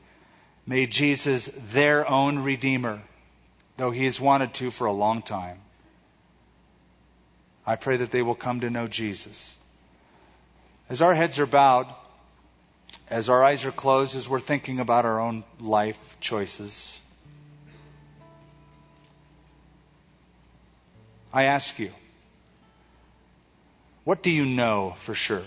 made 0.64 0.92
Jesus 0.92 1.50
their 1.72 2.08
own 2.08 2.38
Redeemer, 2.38 3.02
though 3.76 3.90
he 3.90 4.04
has 4.04 4.20
wanted 4.20 4.54
to 4.54 4.70
for 4.70 4.86
a 4.86 4.92
long 4.92 5.22
time. 5.22 5.58
I 7.66 7.74
pray 7.74 7.96
that 7.96 8.12
they 8.12 8.22
will 8.22 8.36
come 8.36 8.60
to 8.60 8.70
know 8.70 8.86
Jesus. 8.86 9.56
As 10.88 11.02
our 11.02 11.14
heads 11.14 11.40
are 11.40 11.46
bowed, 11.46 11.92
as 13.10 13.28
our 13.28 13.42
eyes 13.42 13.64
are 13.64 13.72
closed, 13.72 14.14
as 14.14 14.28
we're 14.28 14.38
thinking 14.38 14.78
about 14.78 15.04
our 15.04 15.18
own 15.18 15.42
life 15.58 15.98
choices, 16.20 17.00
I 21.32 21.42
ask 21.42 21.80
you, 21.80 21.90
what 24.08 24.22
do 24.22 24.30
you 24.30 24.46
know 24.46 24.94
for 25.00 25.12
sure? 25.12 25.42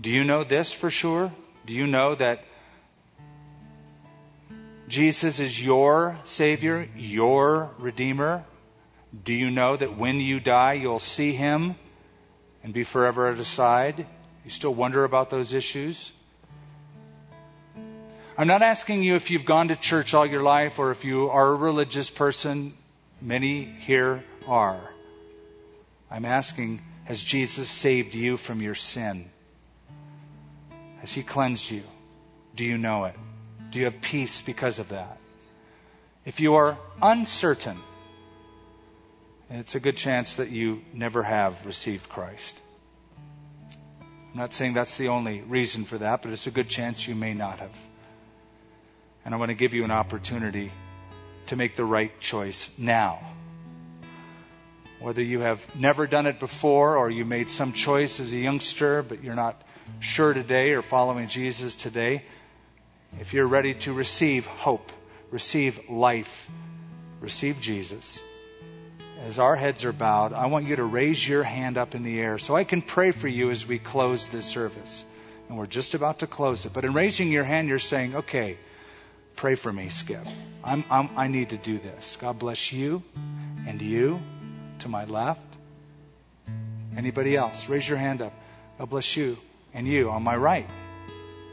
Do 0.00 0.08
you 0.08 0.22
know 0.22 0.44
this 0.44 0.70
for 0.70 0.88
sure? 0.88 1.32
Do 1.66 1.72
you 1.74 1.88
know 1.88 2.14
that 2.14 2.44
Jesus 4.86 5.40
is 5.40 5.60
your 5.60 6.16
Savior, 6.22 6.88
your 6.96 7.72
Redeemer? 7.78 8.44
Do 9.24 9.34
you 9.34 9.50
know 9.50 9.74
that 9.74 9.98
when 9.98 10.20
you 10.20 10.38
die, 10.38 10.74
you'll 10.74 11.00
see 11.00 11.32
Him 11.32 11.74
and 12.62 12.72
be 12.72 12.84
forever 12.84 13.26
at 13.26 13.36
His 13.36 13.48
side? 13.48 14.06
You 14.44 14.50
still 14.50 14.72
wonder 14.72 15.02
about 15.02 15.30
those 15.30 15.54
issues? 15.54 16.12
I'm 18.36 18.46
not 18.46 18.62
asking 18.62 19.02
you 19.02 19.16
if 19.16 19.32
you've 19.32 19.44
gone 19.44 19.74
to 19.74 19.76
church 19.76 20.14
all 20.14 20.24
your 20.24 20.44
life 20.44 20.78
or 20.78 20.92
if 20.92 21.04
you 21.04 21.30
are 21.30 21.48
a 21.48 21.56
religious 21.56 22.10
person. 22.10 22.74
Many 23.20 23.64
here 23.64 24.22
are. 24.46 24.97
I'm 26.10 26.24
asking, 26.24 26.80
has 27.04 27.22
Jesus 27.22 27.68
saved 27.68 28.14
you 28.14 28.36
from 28.36 28.62
your 28.62 28.74
sin? 28.74 29.30
Has 31.00 31.12
He 31.12 31.22
cleansed 31.22 31.70
you? 31.70 31.82
Do 32.54 32.64
you 32.64 32.78
know 32.78 33.04
it? 33.04 33.14
Do 33.70 33.78
you 33.78 33.84
have 33.84 34.00
peace 34.00 34.40
because 34.40 34.78
of 34.78 34.88
that? 34.88 35.18
If 36.24 36.40
you 36.40 36.56
are 36.56 36.76
uncertain, 37.00 37.78
it's 39.50 39.74
a 39.74 39.80
good 39.80 39.96
chance 39.96 40.36
that 40.36 40.50
you 40.50 40.82
never 40.92 41.22
have 41.22 41.64
received 41.64 42.08
Christ. 42.08 42.58
I'm 44.00 44.38
not 44.38 44.52
saying 44.52 44.74
that's 44.74 44.98
the 44.98 45.08
only 45.08 45.40
reason 45.40 45.84
for 45.84 45.98
that, 45.98 46.22
but 46.22 46.32
it's 46.32 46.46
a 46.46 46.50
good 46.50 46.68
chance 46.68 47.06
you 47.06 47.14
may 47.14 47.32
not 47.32 47.60
have. 47.60 47.76
And 49.24 49.34
I 49.34 49.38
want 49.38 49.50
to 49.50 49.54
give 49.54 49.72
you 49.74 49.84
an 49.84 49.90
opportunity 49.90 50.70
to 51.46 51.56
make 51.56 51.76
the 51.76 51.84
right 51.84 52.18
choice 52.20 52.70
now. 52.76 53.20
Whether 55.00 55.22
you 55.22 55.40
have 55.40 55.64
never 55.76 56.06
done 56.06 56.26
it 56.26 56.40
before 56.40 56.96
or 56.96 57.08
you 57.08 57.24
made 57.24 57.50
some 57.50 57.72
choice 57.72 58.18
as 58.18 58.32
a 58.32 58.36
youngster, 58.36 59.02
but 59.02 59.22
you're 59.22 59.36
not 59.36 59.62
sure 60.00 60.34
today 60.34 60.72
or 60.72 60.82
following 60.82 61.28
Jesus 61.28 61.74
today, 61.76 62.24
if 63.20 63.32
you're 63.32 63.46
ready 63.46 63.74
to 63.74 63.92
receive 63.92 64.46
hope, 64.46 64.90
receive 65.30 65.88
life, 65.88 66.50
receive 67.20 67.60
Jesus, 67.60 68.18
as 69.24 69.38
our 69.38 69.56
heads 69.56 69.84
are 69.84 69.92
bowed, 69.92 70.32
I 70.32 70.46
want 70.46 70.66
you 70.66 70.76
to 70.76 70.84
raise 70.84 71.26
your 71.26 71.42
hand 71.42 71.76
up 71.76 71.94
in 71.94 72.02
the 72.02 72.20
air 72.20 72.38
so 72.38 72.54
I 72.54 72.64
can 72.64 72.82
pray 72.82 73.10
for 73.10 73.28
you 73.28 73.50
as 73.50 73.66
we 73.66 73.78
close 73.78 74.28
this 74.28 74.46
service. 74.46 75.04
And 75.48 75.56
we're 75.56 75.66
just 75.66 75.94
about 75.94 76.20
to 76.20 76.26
close 76.26 76.66
it. 76.66 76.72
But 76.72 76.84
in 76.84 76.92
raising 76.92 77.32
your 77.32 77.44
hand, 77.44 77.68
you're 77.68 77.78
saying, 77.78 78.16
okay, 78.16 78.58
pray 79.36 79.54
for 79.54 79.72
me, 79.72 79.88
Skip. 79.88 80.26
I'm, 80.62 80.84
I'm, 80.90 81.10
i 81.16 81.28
need 81.28 81.50
to 81.50 81.56
do 81.56 81.78
this. 81.78 82.16
God 82.20 82.38
bless 82.38 82.72
you 82.72 83.02
and 83.66 83.80
you 83.80 84.20
to 84.80 84.88
my 84.88 85.04
left. 85.04 85.40
Anybody 86.96 87.36
else? 87.36 87.68
Raise 87.68 87.88
your 87.88 87.98
hand 87.98 88.22
up. 88.22 88.32
God 88.78 88.90
bless 88.90 89.16
you 89.16 89.36
and 89.74 89.86
you 89.86 90.10
on 90.10 90.22
my 90.22 90.36
right 90.36 90.68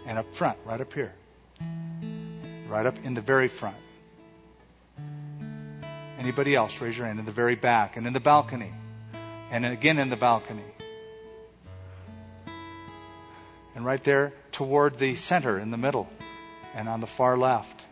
and 0.06 0.18
up 0.18 0.34
front, 0.34 0.58
right 0.66 0.80
up 0.80 0.94
here. 0.94 1.14
Right 2.68 2.86
up 2.86 2.98
in 3.04 3.14
the 3.14 3.22
very 3.22 3.48
front. 3.48 3.78
Anybody 6.20 6.56
else? 6.56 6.82
Raise 6.82 6.98
your 6.98 7.08
hand 7.08 7.20
in 7.20 7.26
the 7.26 7.32
very 7.32 7.56
back 7.56 7.98
and 7.98 8.08
in 8.08 8.14
the 8.14 8.20
balcony. 8.20 8.74
And 9.52 9.66
again 9.66 10.00
in 10.00 10.10
the 10.10 10.16
balcony. 10.16 10.64
and 13.76 13.86
right 13.86 14.04
there 14.04 14.34
toward 14.54 14.98
the 14.98 15.16
center 15.16 15.60
in 15.60 15.70
the 15.70 15.78
middle, 15.78 16.10
and 16.74 16.88
on 16.88 17.02
the 17.02 17.08
far 17.08 17.38
left, 17.38 17.86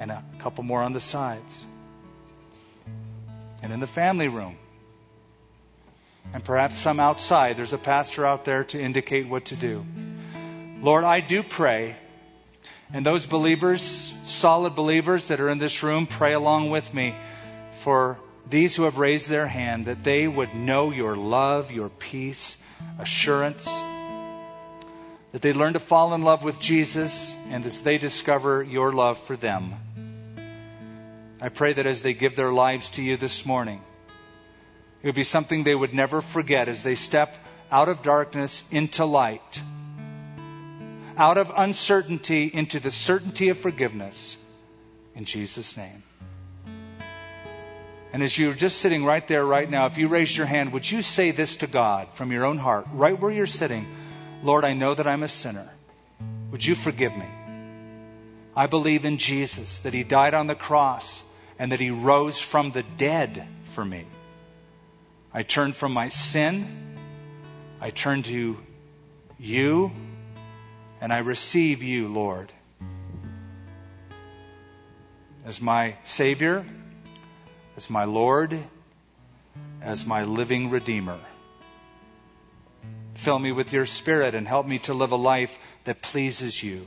and 0.00 0.10
a 0.10 0.24
couple 0.38 0.64
more 0.64 0.82
on 0.82 0.92
the 0.92 1.00
sides, 1.00 1.66
and 3.66 3.72
in 3.72 3.80
the 3.80 3.86
family 3.88 4.28
room, 4.28 4.56
and 6.32 6.44
perhaps 6.44 6.76
some 6.76 7.00
outside. 7.00 7.56
There's 7.56 7.72
a 7.72 7.78
pastor 7.78 8.24
out 8.24 8.44
there 8.44 8.62
to 8.62 8.80
indicate 8.80 9.26
what 9.26 9.46
to 9.46 9.56
do. 9.56 9.84
Lord, 10.80 11.02
I 11.02 11.18
do 11.18 11.42
pray. 11.42 11.96
And 12.92 13.04
those 13.04 13.26
believers, 13.26 14.14
solid 14.22 14.76
believers 14.76 15.26
that 15.28 15.40
are 15.40 15.48
in 15.48 15.58
this 15.58 15.82
room, 15.82 16.06
pray 16.06 16.34
along 16.34 16.70
with 16.70 16.94
me 16.94 17.12
for 17.80 18.18
these 18.48 18.76
who 18.76 18.84
have 18.84 18.98
raised 18.98 19.28
their 19.28 19.48
hand 19.48 19.86
that 19.86 20.04
they 20.04 20.28
would 20.28 20.54
know 20.54 20.92
your 20.92 21.16
love, 21.16 21.72
your 21.72 21.88
peace, 21.88 22.56
assurance, 23.00 23.64
that 25.32 25.42
they 25.42 25.52
learn 25.52 25.72
to 25.72 25.80
fall 25.80 26.14
in 26.14 26.22
love 26.22 26.44
with 26.44 26.60
Jesus, 26.60 27.34
and 27.48 27.66
as 27.66 27.82
they 27.82 27.98
discover 27.98 28.62
your 28.62 28.92
love 28.92 29.18
for 29.18 29.34
them. 29.34 29.74
I 31.40 31.50
pray 31.50 31.74
that 31.74 31.86
as 31.86 32.02
they 32.02 32.14
give 32.14 32.34
their 32.34 32.50
lives 32.50 32.90
to 32.90 33.02
you 33.02 33.16
this 33.16 33.44
morning, 33.44 33.82
it 35.02 35.06
would 35.06 35.14
be 35.14 35.22
something 35.22 35.64
they 35.64 35.74
would 35.74 35.92
never 35.92 36.20
forget 36.22 36.68
as 36.68 36.82
they 36.82 36.94
step 36.94 37.36
out 37.70 37.88
of 37.88 38.02
darkness 38.02 38.64
into 38.70 39.04
light, 39.04 39.62
out 41.16 41.36
of 41.36 41.52
uncertainty 41.54 42.50
into 42.52 42.80
the 42.80 42.90
certainty 42.90 43.50
of 43.50 43.58
forgiveness. 43.58 44.36
In 45.14 45.24
Jesus' 45.24 45.76
name. 45.76 46.02
And 48.12 48.22
as 48.22 48.36
you're 48.38 48.54
just 48.54 48.78
sitting 48.78 49.04
right 49.04 49.26
there 49.28 49.44
right 49.44 49.68
now, 49.68 49.86
if 49.86 49.98
you 49.98 50.08
raise 50.08 50.34
your 50.34 50.46
hand, 50.46 50.72
would 50.72 50.90
you 50.90 51.02
say 51.02 51.32
this 51.32 51.56
to 51.56 51.66
God 51.66 52.08
from 52.14 52.32
your 52.32 52.46
own 52.46 52.56
heart, 52.56 52.86
right 52.92 53.18
where 53.18 53.30
you're 53.30 53.46
sitting? 53.46 53.86
Lord, 54.42 54.64
I 54.64 54.72
know 54.72 54.94
that 54.94 55.06
I'm 55.06 55.22
a 55.22 55.28
sinner. 55.28 55.68
Would 56.50 56.64
you 56.64 56.74
forgive 56.74 57.14
me? 57.16 57.26
I 58.56 58.66
believe 58.66 59.04
in 59.04 59.18
Jesus, 59.18 59.80
that 59.80 59.92
He 59.92 60.02
died 60.02 60.32
on 60.32 60.46
the 60.46 60.54
cross 60.54 61.22
and 61.58 61.72
that 61.72 61.80
He 61.80 61.90
rose 61.90 62.38
from 62.38 62.70
the 62.70 62.82
dead 62.82 63.46
for 63.74 63.84
me. 63.84 64.06
I 65.32 65.42
turn 65.42 65.74
from 65.74 65.92
my 65.92 66.08
sin. 66.08 66.96
I 67.80 67.90
turn 67.90 68.22
to 68.22 68.56
you 69.38 69.92
and 71.00 71.12
I 71.12 71.18
receive 71.18 71.82
you, 71.82 72.08
Lord, 72.08 72.50
as 75.44 75.60
my 75.60 75.96
Savior, 76.04 76.64
as 77.76 77.90
my 77.90 78.04
Lord, 78.04 78.58
as 79.82 80.06
my 80.06 80.24
living 80.24 80.70
Redeemer. 80.70 81.20
Fill 83.14 83.38
me 83.38 83.52
with 83.52 83.72
your 83.72 83.86
Spirit 83.86 84.34
and 84.34 84.48
help 84.48 84.66
me 84.66 84.78
to 84.80 84.94
live 84.94 85.12
a 85.12 85.16
life 85.16 85.58
that 85.84 86.00
pleases 86.00 86.62
you. 86.62 86.86